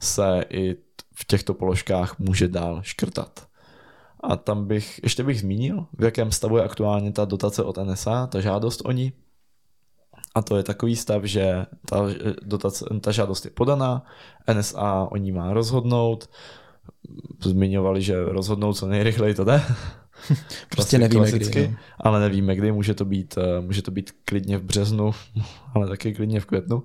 [0.00, 0.76] se i
[1.14, 3.46] v těchto položkách může dál škrtat.
[4.28, 8.26] A tam bych, ještě bych zmínil, v jakém stavu je aktuálně ta dotace od NSA,
[8.26, 9.12] ta žádost o ní.
[10.34, 12.06] A to je takový stav, že ta,
[12.42, 14.02] dotace, ta žádost je podaná,
[14.54, 16.28] NSA o ní má rozhodnout,
[17.42, 19.62] zmiňovali, že rozhodnou co nejrychleji to jde.
[20.68, 21.68] Prostě nevíme klasicky, kdy.
[21.68, 21.76] No.
[22.00, 25.12] ale nevíme kdy, může to, být, eh, může to být klidně v březnu,
[25.74, 26.82] ale taky klidně v květnu.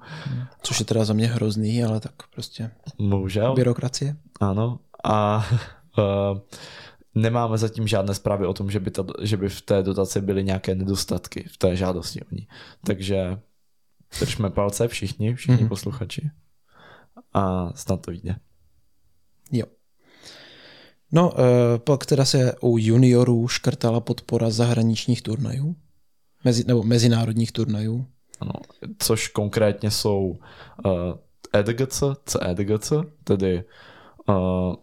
[0.61, 3.55] Což je teda za mě hrozný, ale tak prostě Bohužel.
[3.55, 4.15] byrokracie.
[4.39, 4.79] Ano.
[5.03, 5.47] A
[5.97, 6.03] uh,
[7.21, 10.43] nemáme zatím žádné zprávy o tom, že by, ta, že by v té dotaci byly
[10.43, 12.47] nějaké nedostatky v té žádosti o ní.
[12.85, 13.39] Takže
[14.19, 15.65] držme palce všichni, všichni Mhm.
[15.65, 15.69] mm-hmm.
[15.69, 16.29] posluchači.
[17.33, 18.35] A snad to vyjde.
[19.51, 19.65] Jo.
[21.11, 25.75] No, eh, pak teda se u juniorů škrtala podpora zahraničních turnajů,
[26.43, 28.05] mezi, nebo mezinárodních turnajů.
[28.39, 28.51] Ano.
[28.99, 30.39] Což konkrétně jsou
[30.85, 30.91] uh,
[31.53, 32.93] EDGC, CEDGC,
[33.23, 33.63] tedy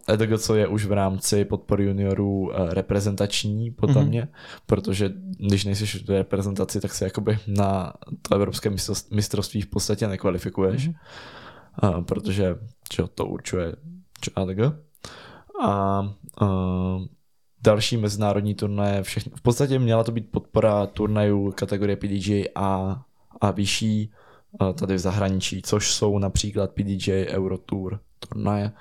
[0.07, 4.05] EDGC je už v rámci podpory juniorů uh, reprezentační podle Mhm.
[4.05, 4.09] mm-hmm.
[4.09, 4.27] mě,
[4.65, 5.13] protože
[5.47, 8.71] když nejsi v reprezentaci, tak se jakoby na to evropské
[9.11, 11.97] mistrovství v podstatě nekvalifikuješ, mm-hmm.
[11.97, 12.55] uh, protože
[12.93, 13.75] že to určuje
[14.37, 14.59] EDG.
[15.61, 16.01] A
[16.41, 17.05] uh,
[17.63, 23.01] další mezinárodní turnaje, všechny, v podstatě měla to být podpora turnajů kategorie PDJ A
[23.41, 24.11] a vyšší
[24.61, 28.71] eh, tady v zahraničí, což jsou například PDJ Eurotour turnaje.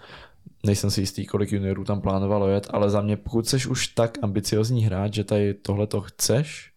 [0.67, 4.19] Nejsem si jistý, kolik juniorů tam plánovalo jet, ale za mě, pokud jsi už tak
[4.23, 6.73] ambiciozní hráč, že tady tohleto chceš,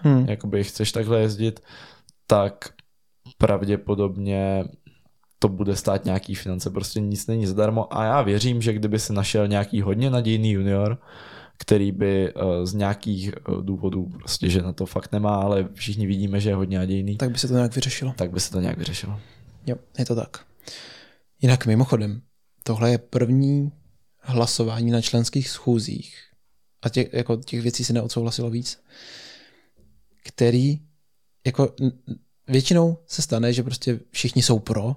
[0.00, 0.26] Hmm.
[0.28, 1.60] jakoby chceš takhle jezdit,
[2.26, 2.68] tak
[3.38, 4.64] pravděpodobně
[5.38, 9.12] to bude stát nějaký finance, prostě nic není zadarmo a já věřím, že kdyby se
[9.12, 10.98] našel nějaký hodně nadějný junior,
[11.58, 16.06] který by eh, z nějakých eh, důvodů, prostě, že na to fakt nemá, ale všichni
[16.06, 18.14] vidíme, že je hodně nadějný, Tak by se to nějak vyřešilo.
[18.16, 19.20] tak by se to nějak vyřešilo.
[19.66, 20.36] Jo, je to tak.
[21.42, 22.20] Jinak mimochodem,
[22.66, 23.72] tohle je první
[24.20, 26.16] hlasování na členských schůzích
[26.82, 28.80] a těch, jako těch věcí se neodsouhlasilo víc,
[30.24, 30.80] který
[31.46, 31.74] jako
[32.48, 34.96] většinou se stane, že prostě všichni jsou pro,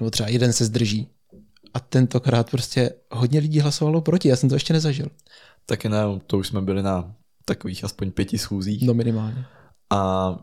[0.00, 1.08] nebo třeba jeden se zdrží
[1.74, 5.06] a tentokrát prostě hodně lidí hlasovalo proti, já jsem to ještě nezažil.
[5.66, 7.14] Taky ne, to už jsme byli na
[7.44, 9.44] takových aspoň pěti schůzích No minimálně.
[9.90, 10.38] a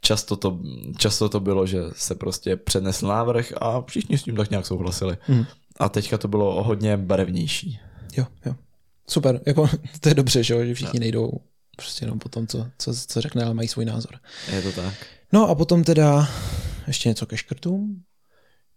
[0.00, 0.60] často to,
[0.96, 5.16] často to bylo, že se prostě přenesl návrh a všichni s tím tak nějak souhlasili.
[5.28, 5.44] Mhm.
[5.78, 7.80] A teďka to bylo o hodně barevnější.
[8.16, 8.54] Jo, jo.
[9.10, 9.68] Super, jako
[10.00, 11.30] to je dobře, že, jo, že všichni nejdou
[11.76, 14.18] prostě jenom po tom, co, co, co řekne, ale mají svůj názor.
[14.52, 14.94] Je to tak?
[15.32, 16.28] No a potom teda
[16.86, 18.02] ještě něco ke škrtům.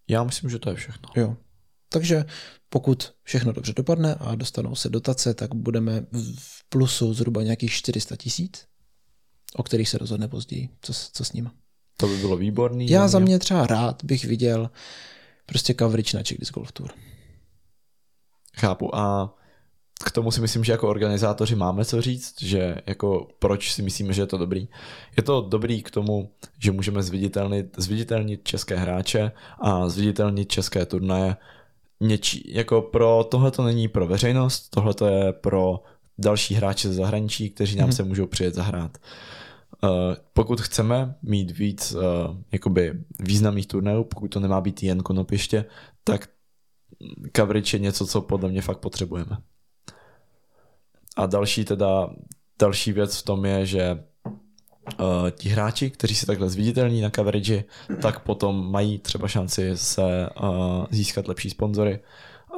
[0.09, 1.09] Já myslím, že to je všechno.
[1.15, 1.37] Jo.
[1.89, 2.25] Takže
[2.69, 6.05] pokud všechno dobře dopadne a dostanou se dotace, tak budeme
[6.39, 8.65] v plusu zhruba nějakých 400 tisíc,
[9.55, 11.51] o kterých se rozhodne později, co, s- co s ním.
[11.97, 12.89] To by bylo výborný.
[12.89, 14.69] Já za mě třeba rád bych viděl
[15.45, 16.89] prostě coverage na Czech Disc Golf Tour.
[18.57, 19.35] Chápu a
[20.05, 24.13] k tomu si myslím, že jako organizátoři máme co říct, že jako proč si myslíme,
[24.13, 24.67] že je to dobrý.
[25.17, 31.35] Je to dobrý k tomu, že můžeme zviditelnit, zviditelnit české hráče a zviditelnit české turnaje.
[31.99, 35.83] Něčí, jako pro tohle to není pro veřejnost, tohle to je pro
[36.17, 37.95] další hráče ze zahraničí, kteří nám Mhm.
[37.95, 38.97] se můžou přijet zahrát.
[38.97, 39.40] Uh,
[40.33, 42.01] pokud chceme mít víc uh,
[42.51, 45.65] jakoby významných turnajů, pokud to nemá být jen konopiště,
[46.03, 46.29] tak
[47.35, 49.37] coverage je něco, co podle mě fakt potřebujeme.
[51.15, 52.09] A další teda,
[52.59, 54.03] další věc v tom je, že
[54.99, 57.63] uh, ti hráči, kteří se takhle zviditelní na coverage,
[58.01, 61.99] tak potom mají třeba šanci se uh, získat lepší sponzory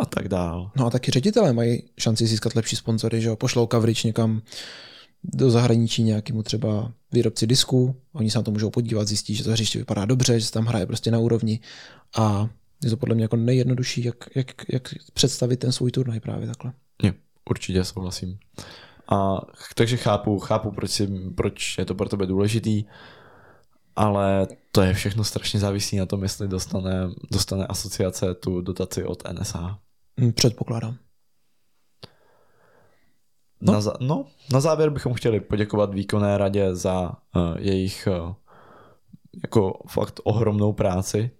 [0.01, 0.71] a tak dál.
[0.75, 4.41] No a taky ředitelé mají šanci získat lepší sponzory, že jo, pošlou coverage někam
[5.23, 9.51] do zahraničí nějakému třeba výrobci disků, oni se na to můžou podívat, zjistí, že to
[9.51, 11.59] hřiště vypadá dobře, že se tam hraje prostě na úrovni
[12.17, 12.49] a
[12.83, 16.73] je to podle mě jako nejjednodušší, jak, jak, jak představit ten svůj turnaj právě takhle.
[17.03, 17.13] Je,
[17.49, 18.37] určitě souhlasím.
[19.07, 19.41] A
[19.75, 22.83] takže chápu, chápu, proč, si, proč je to pro tebe důležitý,
[23.95, 29.23] ale to je všechno strašně závislí na tom, jestli dostane, dostane asociace tu dotaci od
[29.31, 29.79] NSA.
[30.35, 30.97] Předpokládám.
[33.65, 33.73] No.
[33.73, 37.01] Na, za, no, na závěr bychom chtěli poděkovat výkonné radě za
[37.35, 38.33] uh, jejich uh,
[39.43, 41.31] jako fakt ohromnou práci.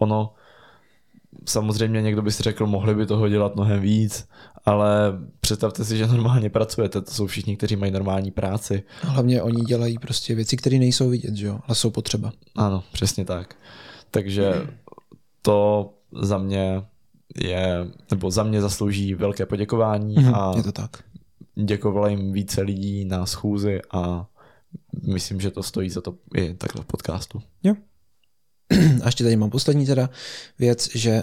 [0.00, 0.32] Ono,
[1.44, 4.28] samozřejmě někdo by si řekl, mohli by toho dělat mnohem víc,
[4.64, 8.82] ale představte si, že normálně pracujete, to jsou všichni, kteří mají normální práci.
[9.02, 12.32] Hlavně oni dělají prostě věci, které nejsou vidět, že jo, ale jsou potřeba.
[12.56, 13.54] Ano, přesně tak.
[14.10, 14.66] Takže
[15.42, 15.90] to
[16.22, 16.82] za mě
[17.40, 20.90] je, nebo za mě zaslouží velké poděkování Mhm, a je to tak.
[21.54, 24.26] Děkovala jim více lidí na schůzi a
[25.02, 27.42] myslím, že to stojí za to i takhle v podcastu.
[29.02, 30.10] A ještě tady mám poslední teda
[30.58, 31.22] věc, že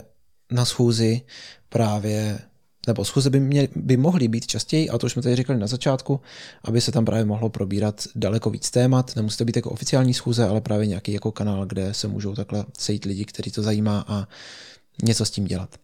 [0.51, 1.21] na schůzi
[1.69, 2.39] právě,
[2.87, 5.67] nebo schůze by, mě, by mohly být častěji, a to už jsme tady říkali na
[5.67, 6.21] začátku,
[6.63, 9.15] aby se tam právě mohlo probírat daleko víc témat.
[9.15, 12.65] Nemusí to být jako oficiální schůze, ale právě nějaký jako kanál, kde se můžou takhle
[12.77, 14.27] sejít lidi, který to zajímá a
[15.03, 15.75] něco s tím dělat.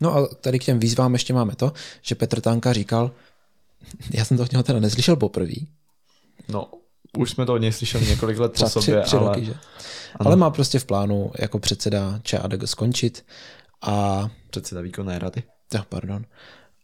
[0.00, 3.10] No a tady k těm výzvám ještě máme to, že Petr Tanka říkal,
[4.10, 5.54] já jsem to od něho teda neslyšel poprvé,
[6.48, 6.70] No,
[7.18, 9.44] už jsme to od něj slyšeli několik let po třeba tři, sobě, tři ale roky,
[9.44, 9.54] že?
[10.16, 13.24] Ale má prostě v plánu jako předseda ČADG skončit
[13.82, 15.42] a předseda výkonné rady.
[15.74, 16.24] Ja, pardon.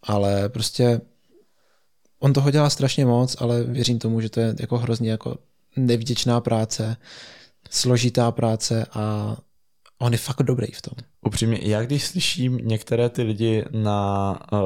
[0.03, 1.01] Ale prostě
[2.18, 5.38] on toho dělá strašně moc, ale věřím tomu, že to je jako hrozně jako
[5.76, 6.97] nevděčná práce,
[7.70, 9.36] složitá práce a
[10.03, 10.94] on je fakt dobrý v tom.
[11.26, 14.59] Upřímně, já když slyším některé ty lidi na uh,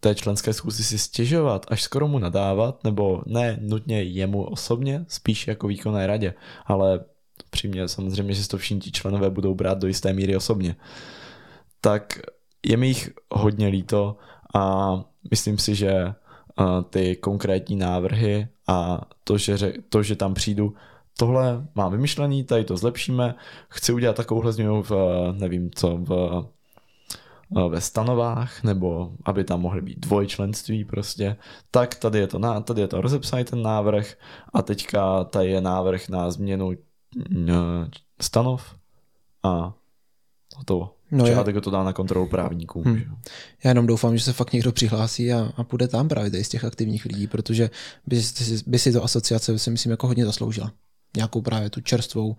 [0.00, 5.48] té členské schůzi si stěžovat, až skoro mu nadávat, nebo ne nutně jemu osobně, spíš
[5.48, 6.34] jako výkonné radě,
[6.66, 7.00] ale
[7.46, 10.76] upřímně samozřejmě, že to všichni ti členové budou brát do jisté míry osobně,
[11.80, 12.20] tak
[12.66, 14.16] je mi jich hodně líto
[14.54, 14.94] a
[15.30, 20.74] myslím si, že uh, ty konkrétní návrhy a to že, to, že tam přijdu,
[21.18, 23.34] tohle mám vymyšlený, tady to zlepšíme,
[23.68, 24.92] chci udělat takovouhle změnu v,
[25.32, 26.44] nevím co, v,
[27.68, 31.36] ve stanovách, nebo aby tam mohly být dvojčlenství prostě,
[31.70, 34.16] tak tady je to, na, tady je to rozepsaný ten návrh
[34.52, 36.72] a teďka tady je návrh na změnu
[37.30, 37.48] mm,
[38.20, 38.74] stanov
[39.42, 39.74] a
[40.56, 40.94] hotovo.
[41.10, 42.82] No já- tak to dá na kontrolu právníkům.
[42.86, 42.98] Hm.
[42.98, 43.12] že jo.
[43.64, 46.48] Já jenom doufám, že se fakt někdo přihlásí a, a půjde tam právě tady z
[46.48, 47.70] těch aktivních lidí, protože
[48.06, 50.72] by si, by si to asociace si myslím jako hodně zasloužila.
[51.16, 52.36] Nějakou právě tu čerstvou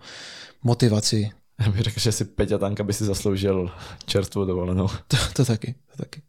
[0.62, 1.30] motivaci.
[1.60, 3.70] Já bych řekl, že si Peťa Tanka by si zasloužil
[4.06, 4.88] čerstvou dovolenou.
[5.08, 6.22] To, to taky, to taky.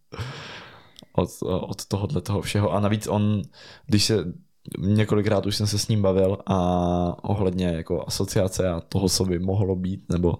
[1.13, 2.71] od, od tohohle toho všeho.
[2.71, 3.41] A navíc on,
[3.85, 4.33] když se
[4.79, 6.57] několikrát už jsem se s ním bavil a
[7.23, 10.33] ohledně jako asociace a toho, co by mohlo být, nebo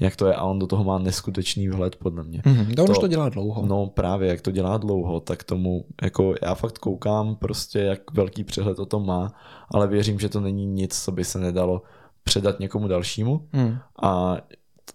[0.00, 2.42] jak to je, a on do toho má neskutečný vhled, podle mě.
[2.46, 3.66] Mhm, to on už To- to dělá dlouho.
[3.66, 8.44] No právě, jak to dělá dlouho, tak tomu, jako já fakt koukám prostě, jak velký
[8.44, 9.32] přehled o tom má,
[9.74, 11.82] ale věřím, že to není nic, co by se nedalo
[12.24, 13.78] předat někomu dalšímu Hmm.
[14.02, 14.36] a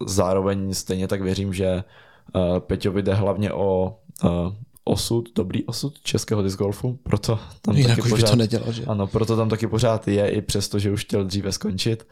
[0.06, 1.84] zároveň stejně tak věřím, že
[2.34, 4.30] uh, Peťovi jde hlavně o uh,
[4.84, 8.84] osud, dobrý osud českého discgolfu, proto tam Jinak taky už by pořád, to nedělal, že?
[8.84, 12.06] ano, proto tam taky pořád je, i přesto, že už chtěl dříve skončit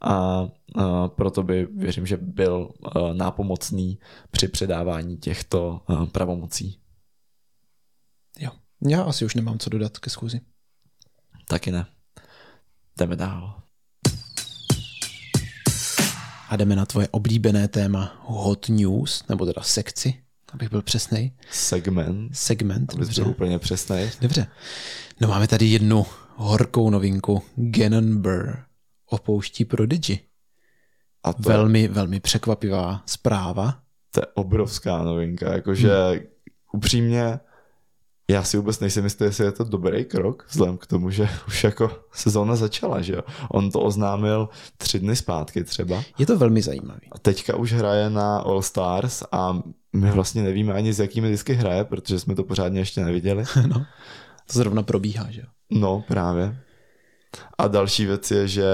[0.00, 3.98] a uh, proto by, věřím, že byl uh, nápomocný
[4.30, 6.78] při předávání těchto uh, pravomocí.
[8.38, 8.50] Jo.
[8.88, 10.40] Já asi už nemám co dodat ke schůzi.
[11.48, 11.86] Taky ne.
[12.98, 13.62] Jdeme dál.
[16.48, 20.22] A jdeme na tvoje oblíbené téma Hot News, nebo teda sekci,
[20.52, 21.32] abych byl přesnej.
[21.50, 22.94] Segment, Segment.
[22.94, 24.10] abys byl úplně přesnej.
[24.20, 24.46] Dobře.
[25.20, 27.42] No máme tady jednu horkou novinku.
[27.56, 28.56] Gannon Burr
[29.10, 30.18] opouští Prodigy.
[31.24, 33.78] A to, Velmi, velmi překvapivá zpráva.
[34.10, 36.20] to je obrovská novinka, jakože Hmm.
[36.72, 37.40] upřímně
[38.30, 41.64] já si vůbec nejsem jistý, jestli je to dobrý krok, vzhledem k tomu, že už
[41.64, 43.22] jako sezóna začala, že jo.
[43.50, 47.08] On to oznámil tři dny zpátky třeba Je to velmi zajímavý.
[47.12, 51.52] a teďka už hraje na All Stars a my vlastně nevíme ani s jakými disky
[51.52, 53.44] hraje, protože jsme to pořádně ještě neviděli.
[53.66, 53.86] no.
[54.46, 55.46] To zrovna probíhá, že jo.
[55.70, 56.58] No, právě.
[57.58, 58.64] A další věc je, že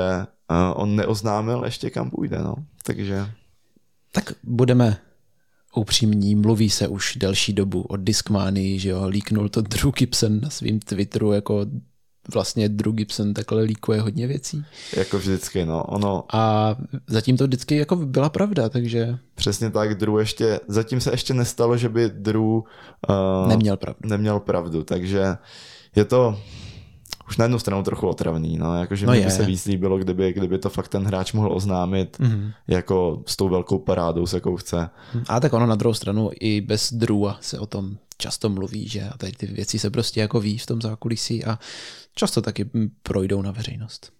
[0.51, 2.55] uh, on neoznámil ještě kam půjde, no.
[2.83, 3.27] Takže
[4.13, 4.97] Tak budeme
[5.75, 10.51] upřímní, mluví se už delší dobu o Discmanii, že jo, líknul to Drew Gibson na
[10.51, 11.67] svým Twitteru jako
[12.35, 14.65] vlastně Drew Gibson takhle líkuje hodně věcí.
[14.97, 15.85] Jako vždycky, no.
[15.85, 21.11] Ono, A zatím to vždycky jako byla pravda, takže přesně tak, Drew ještě, zatím se
[21.11, 22.63] ještě nestalo, že by Drew uh,
[23.49, 24.09] neměl pravdu.
[24.09, 25.37] neměl pravdu, takže
[25.97, 26.39] je to
[27.29, 29.25] už na jednu stranu trochu otravný, no, jakože No je.
[29.25, 32.51] by se víc líbilo, kdyby, kdyby to fakt ten hráč mohl oznámit Mhm.
[32.69, 34.91] jako s tou velkou parádou, s jakou chce.
[35.29, 39.03] A tak ono na druhou stranu i bez Drewa se o tom často mluví, že
[39.03, 41.59] a tady ty věci se prostě jako ví v tom zákulisí a
[42.15, 42.71] často taky
[43.03, 44.13] projdou na veřejnost.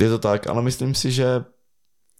[0.00, 1.44] Je to tak, ale myslím si, že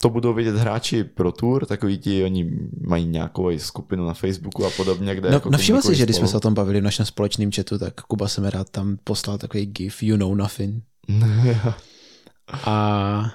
[0.02, 2.50] to budou vidět hráči pro tour, takový ti, oni
[2.86, 6.16] mají nějakou skupinu na Facebooku a podobně, kde No, jako no všiml si, že když
[6.16, 9.66] jsme se o tom bavili v našem společném chatu, tak Kuba Semerát tam poslal takový
[9.66, 10.84] gif You know nothing.
[12.64, 13.32] A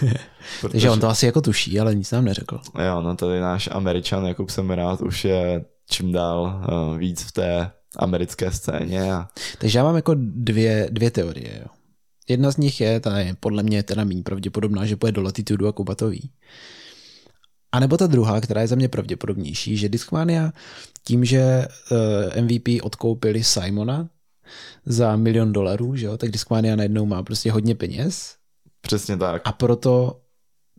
[0.60, 2.60] Protože, takže on to asi jako tuší, ale nic nám neřekl.
[2.86, 7.70] Jo, no tady náš američan Jakub Semerát už je čím dál uh, víc v té
[7.96, 11.58] americké scéně a Takže já mám jako dvě, dvě teorie.
[11.60, 11.81] Jo.
[12.28, 15.68] Jedna z nich je, ta je podle mě teda méně pravděpodobná, že půjde do Latitudu
[15.68, 16.30] a Kuba to ví.
[17.72, 20.52] A nebo ta druhá, která je za mě pravděpodobnější, že Discmania
[21.04, 24.08] tím, že eh, MVP odkoupili Simona
[24.86, 28.36] za milion dolarů, že jo, tak Discmania najednou má prostě hodně peněz
[28.80, 29.42] přesně tak.
[29.44, 30.20] a proto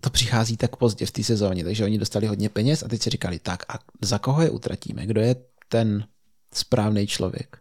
[0.02, 3.10] to přichází tak pozdě v té sezóně, takže oni dostali hodně peněz a teď si
[3.10, 5.06] říkali, tak a za koho je utratíme?
[5.06, 5.36] Kdo je
[5.68, 6.08] ten
[6.54, 7.58] správný člověk?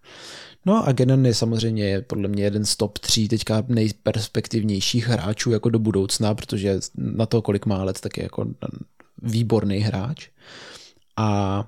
[0.66, 5.50] No a Gannon je samozřejmě je podle mě jeden z top 3 teďka nejperspektivnějších hráčů
[5.50, 8.46] jako do budoucna, protože na to, kolik má let, tak je jako
[9.22, 10.28] výborný hráč.
[11.16, 11.64] A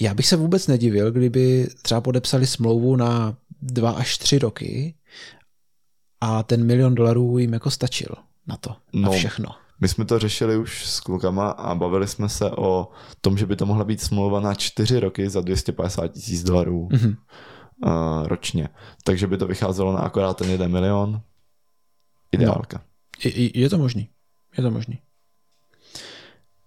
[0.00, 4.94] já bych se vůbec nedivil, kdyby třeba podepsali smlouvu na dva až tři roky
[6.20, 8.14] a ten milion dolarů jim jako stačil
[8.46, 9.12] na to, na No.
[9.12, 9.48] všechno.
[9.80, 12.88] My jsme to řešili už s klukama a bavili jsme se o
[13.20, 17.16] tom, že by to mohla být smlouva na čtyři roky za 250 tisíc dolarů Mhm.
[17.86, 18.68] Uh, ročně.
[19.04, 21.20] Takže by to vycházelo na akorát ten jeden milion.
[22.32, 22.82] Ideálka.
[23.24, 24.08] Je, je- je to možný.
[24.56, 24.98] Je to možný.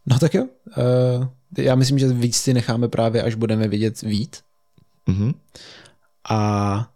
[0.06, 0.44] No tak jo.
[0.78, 4.42] Uh, já myslím, že víc si necháme právě, až budeme vidět vít.
[5.08, 5.34] Mhm.
[6.30, 6.90] A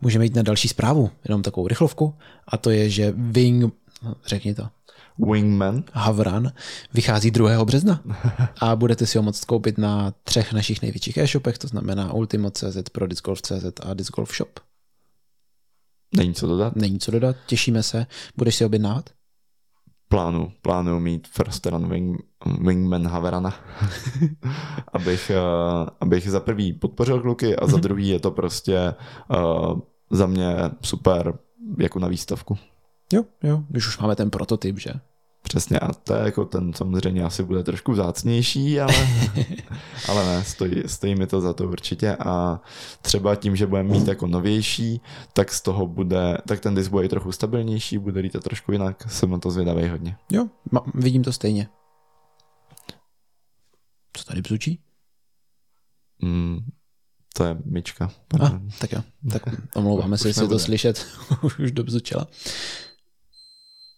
[0.00, 2.14] můžeme jít na další zprávu, jenom takovou rychlovku.
[2.48, 4.68] A to je, že Wing, no, řekni to,
[5.18, 5.84] Wingman.
[5.92, 6.52] Havran
[6.94, 7.64] vychází 2.
[7.64, 8.00] března
[8.60, 13.06] a budete si ho moct koupit na třech našich největších e-shopech, to znamená Ultimo.cz, pro
[13.06, 14.60] Discgolf.cz a Disc Golf Shop.
[16.16, 16.76] Není co dodat.
[16.76, 18.06] Není co dodat, těšíme se.
[18.36, 19.10] Budeš si objednávat?
[20.08, 22.20] Plánu, plánu mít first run wing,
[22.60, 23.54] wingman Haverana,
[24.92, 28.94] abych, uh, abych za prvý podpořil kluky a za druhý je to prostě
[29.30, 31.38] uh, za mě super
[31.78, 32.58] jako na výstavku.
[33.12, 34.90] Jo, jo, když už máme ten prototyp, že?
[35.42, 38.94] Přesně a to je jako ten samozřejmě asi bude trošku vzácnější, ale,
[40.08, 42.60] ale ne, stojí, stojí mi to za to určitě a
[43.02, 45.00] třeba tím, že budeme mít jako novější,
[45.32, 49.10] tak z toho bude, tak ten disk bude i trochu stabilnější, bude lítat trošku jinak,
[49.10, 50.16] jsem na to zvědavý hodně.
[50.32, 51.68] Jo, ma, vidím to stejně.
[54.12, 54.80] Co tady bzučí?
[56.22, 56.58] Mm,
[57.36, 58.04] to je myčka.
[58.04, 58.68] A, Pardon.
[58.78, 59.42] tak jo, tak
[59.74, 61.06] omlouváme se, jestli to slyšet.
[61.58, 62.26] už dobzučela.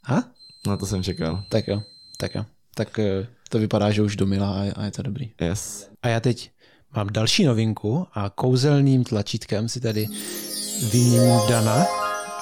[0.09, 0.25] A?
[0.67, 1.45] Na to jsem čekal.
[1.49, 1.83] Tak jo,
[2.17, 2.45] tak jo.
[2.75, 5.31] Tak eh, to vypadá, že už domila a, a je to dobrý.
[5.41, 5.91] Yes.
[6.03, 6.51] A já teď
[6.97, 10.09] mám další novinku a kouzelným tlačítkem si tady
[10.93, 11.87] vyměním Dana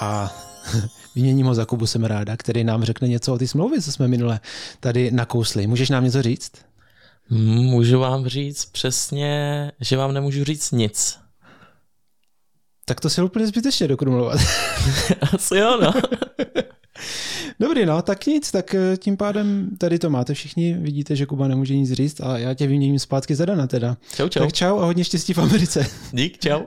[0.00, 0.36] a
[1.14, 4.08] vyměním ho za Kubu jsem ráda, který nám řekne něco o ty smlouvy, co jsme
[4.08, 4.40] minule
[4.80, 5.66] tady nakousli.
[5.66, 6.52] Můžeš nám něco říct?
[7.30, 11.18] Můžu vám říct přesně, že vám nemůžu říct nic.
[12.84, 14.40] Tak to si úplně zbytečně dokrumlovat.
[15.34, 15.92] Asi jo, no.
[17.60, 21.48] Dobrý, no, tak nic, tak eh, tím pádem tady to máte všichni, vidíte, že Kuba
[21.48, 23.96] nemůže nic říct a já tě vyměním zpátky za Dana teda.
[24.14, 24.40] Čau, čau.
[24.40, 25.86] Tak čau a hodně štěstí v Americe.
[26.12, 26.62] Dík, čau.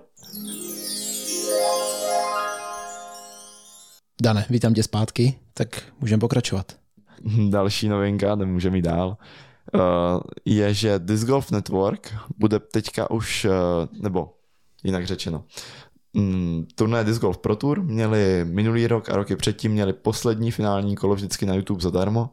[4.21, 6.75] Dane, vítám tě zpátky, tak můžeme pokračovat.
[7.49, 9.17] Další novinka, nemůžeme jít dál,
[9.73, 9.82] uh,
[10.45, 13.51] je, že Disc Golf Network bude teďka už, uh,
[14.01, 14.34] nebo
[14.84, 15.43] jinak řečeno,
[16.14, 20.95] mm, turné Disc Golf Pro Tour měli minulý rok a roky předtím měli poslední finální
[20.95, 22.30] kolo vždycky na YouTube zadarmo.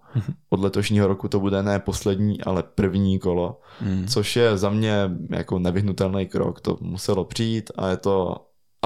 [0.51, 4.07] Od letošního roku to bude ne poslední, ale první kolo, Hmm.
[4.07, 6.61] což je za mě jako nevyhnutelný krok.
[6.61, 8.37] To muselo přijít a je to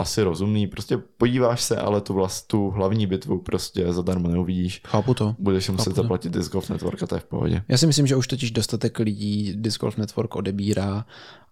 [0.00, 0.66] asi rozumný.
[0.66, 4.82] Prostě podíváš se, ale tu vlast, tu hlavní bitvu prostě zadarmo neuvidíš.
[4.86, 5.36] Chápu to.
[5.38, 6.02] Budeš muset Chápu to.
[6.02, 7.62] zaplatit Disc Golf Network a to je v pohodě.
[7.68, 11.04] Já si myslím, že už totiž dostatek lidí Disc Golf Network odebírá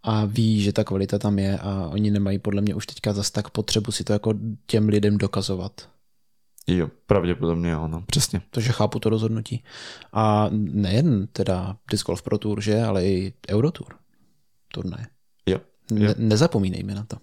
[0.03, 3.31] a ví, že ta kvalita tam je a oni nemají podle mě už teďka zas
[3.31, 4.35] tak potřebu si to jako
[4.67, 5.89] těm lidem dokazovat.
[6.71, 8.41] Jo, pravděpodobně jo, no, přesně.
[8.51, 9.65] Takže chápu to rozhodnutí.
[10.13, 13.87] A nejen teda Disc Golf Pro Tour, že, ale i Eurotour
[14.73, 15.07] turné.
[15.47, 15.59] Jo,
[15.91, 16.15] Ne, jo.
[16.19, 17.17] nezapomínejme na to.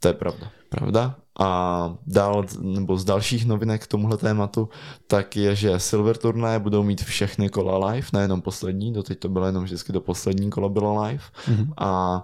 [0.00, 0.50] To je pravda.
[0.68, 1.14] Pravda.
[1.40, 4.68] A dál, nebo z dalších novinek k tomuhle tématu,
[5.06, 9.46] tak je, že Silver turnaje budou mít všechny kola live, nejenom poslední, doteď to bylo
[9.46, 11.22] jenom vždycky do poslední kola bylo live.
[11.48, 11.72] Mm-hmm.
[11.76, 12.22] A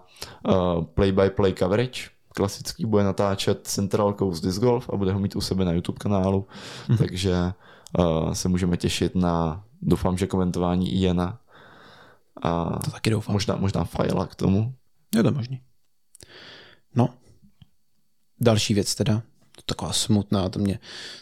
[0.48, 5.40] uh, play-by-play coverage, klasický, bude natáčet Central Coast Disc Golf a bude ho mít u
[5.40, 6.46] sebe na YouTube kanálu,
[6.88, 6.98] mm-hmm.
[6.98, 7.52] takže
[7.98, 11.38] uh, se můžeme těšit na, doufám, že komentování Iena.
[12.42, 13.32] A to taky doufám.
[13.32, 14.74] Možná, možná Fajla k tomu.
[15.16, 15.60] Je to možný.
[16.94, 17.08] No,
[18.42, 19.22] další věc teda,
[19.56, 20.78] to taková smutná, to mě,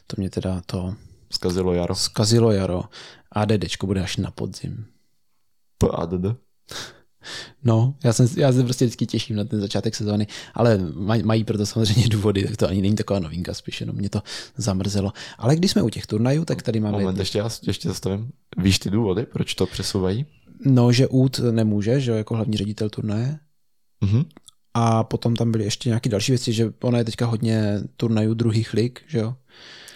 [0.07, 0.95] to mě teda to...
[1.33, 1.95] Zkazilo jaro.
[1.95, 2.83] Zkazilo jaro.
[3.33, 4.85] ADDčko bude až na podzim.
[5.79, 6.37] Po ADD?
[7.65, 11.45] No, já, jsem, já se prostě vždycky těším na ten začátek sezóny, ale maj, mají
[11.45, 14.23] proto samozřejmě důvody, tak to ani není taková novinka, spíš jenom mě to
[14.57, 15.13] zamrzelo.
[15.39, 16.99] Ale když jsme u těch turnajů, tak tady máme...
[16.99, 18.31] Moment, ještě, já, ještě zastavím.
[18.57, 20.27] Víš ty důvody, proč to přesouvají?
[20.65, 23.39] No, že út nemůže, že jako hlavní ředitel turnaje.
[24.05, 24.25] Mm-hmm.
[24.75, 28.73] A potom tam byly ještě nějaké další věci, že ona je teďka hodně turnajů druhých
[28.73, 29.35] lig, že jo?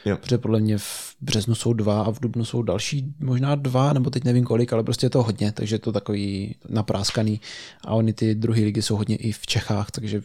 [0.04, 0.16] Jo.
[0.16, 4.10] Protože podle mě v březnu jsou dva a v dubnu jsou další, možná dva, nebo
[4.10, 7.40] teď nevím kolik, ale prostě je to hodně, takže je to takový napráskaný.
[7.84, 10.22] A oni ty druhé ligy jsou hodně i v Čechách, takže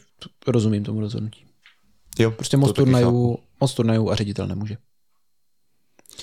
[0.47, 1.45] rozumím tomu rozhodnutí.
[2.20, 4.78] Jo, prostě moc turnajů, moc turnajů a ředitel nemůže.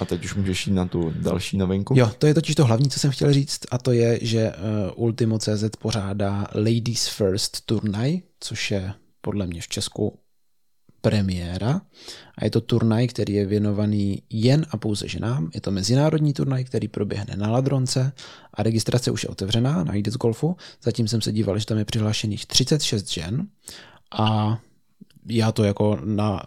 [0.00, 1.94] A teď už můžeš jít na tu další novinku?
[1.96, 5.04] Jo, to je totiž to hlavní, co jsem chtěl říct, a to je, že uh,
[5.04, 10.18] Ultimo.cz pořádá Ladies First turnaj, což je podle mě v Česku
[11.00, 11.80] premiéra.
[12.38, 15.50] A je to turnaj, který je věnovaný jen a pouze ženám.
[15.54, 18.12] Je to mezinárodní turnaj, který proběhne na Ladronce
[18.54, 20.56] a registrace už je otevřená na IDES Golfu.
[20.82, 23.46] Zatím jsem se díval, že tam je přihlášených 36 žen
[24.18, 24.58] a
[25.28, 26.42] já to jako na,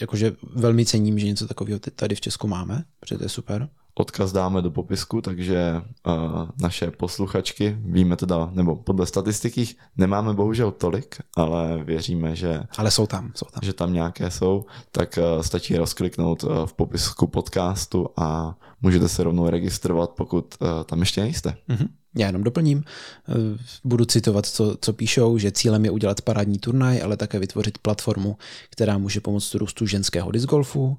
[0.00, 3.68] jakože velmi cením, že něco takového tady v Česku máme, protože to je super.
[3.94, 10.70] Odkaz dáme do popisku, takže uh, naše posluchačky, víme teda, nebo podle statistiky nemáme bohužel
[10.70, 12.62] tolik, ale věříme, že...
[12.76, 13.60] Ale jsou tam, jsou tam.
[13.62, 19.24] Že tam nějaké jsou, tak uh, stačí rozkliknout uh, v popisku podcastu a můžete se
[19.24, 21.56] rovnou registrovat, pokud uh, tam ještě nejste.
[21.68, 21.88] Mm-hmm.
[22.16, 22.84] Já jenom doplním,
[23.28, 23.32] eh,
[23.84, 28.36] budu citovat, co, co píšou, že cílem je udělat parádní turnaj, ale také vytvořit platformu,
[28.70, 30.98] která může pomoct růstu ženského discgolfu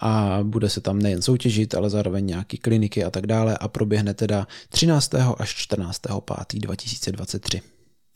[0.00, 4.14] a bude se tam nejen soutěžit, ale zároveň nějaký kliniky a tak dále a proběhne
[4.14, 5.14] teda 13.
[5.38, 6.00] až 14.
[6.48, 6.60] 5.
[6.60, 7.62] 2023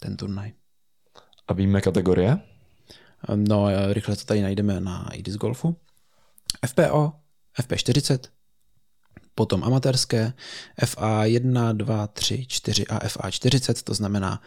[0.01, 0.53] ten turnaj.
[1.49, 2.39] A víme kategorie?
[3.35, 5.77] No, rychle to tady najdeme na iDisc Golfu.
[6.67, 7.13] FPO,
[7.61, 8.19] FP40,
[9.35, 10.33] potom amatérské,
[10.85, 14.43] FA 1, 2, 3, 4 a FA 40, to znamená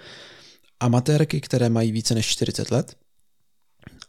[0.80, 2.96] amatérky, které mají více než 40 let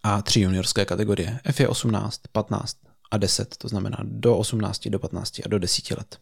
[0.03, 1.41] a tři juniorské kategorie.
[1.45, 2.77] F je 18, 15
[3.11, 6.19] a 10, to znamená do 18, do 15 a do 10 let.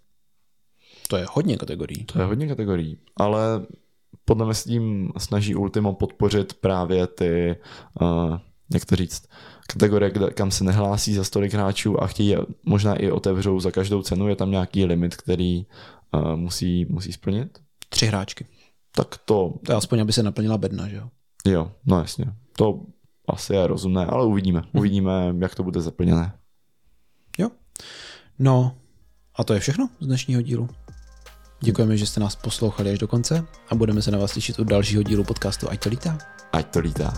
[1.08, 2.04] To je hodně kategorií.
[2.04, 3.66] To je hodně kategorií, ale
[4.24, 7.56] podle mě s tím snaží Ultimo podpořit právě ty,
[8.00, 8.38] uh,
[8.72, 9.28] jak to říct,
[9.66, 14.02] kategorie, kde, kam se nehlásí za stolik hráčů a chtějí možná i otevřou za každou
[14.02, 15.66] cenu, je tam nějaký limit, který
[16.14, 17.58] uh, musí, musí splnit?
[17.88, 18.46] Tři hráčky.
[18.94, 19.54] Tak to...
[19.66, 21.08] To je aspoň, aby se naplnila bedna, že jo?
[21.46, 22.24] Jo, no jasně.
[22.56, 22.80] To
[23.28, 24.60] asi je rozumné, ale uvidíme.
[24.60, 24.78] Hm.
[24.78, 26.32] Uvidíme, jak to bude zaplněné.
[27.38, 27.50] Jo.
[28.38, 28.76] No,
[29.34, 30.68] a to je všechno z dnešního dílu.
[31.60, 34.64] Děkujeme, že jste nás poslouchali až do konce a budeme se na vás těšit u
[34.64, 36.18] dalšího dílu podcastu Ať to lítá.
[36.52, 37.14] Ať to lítá.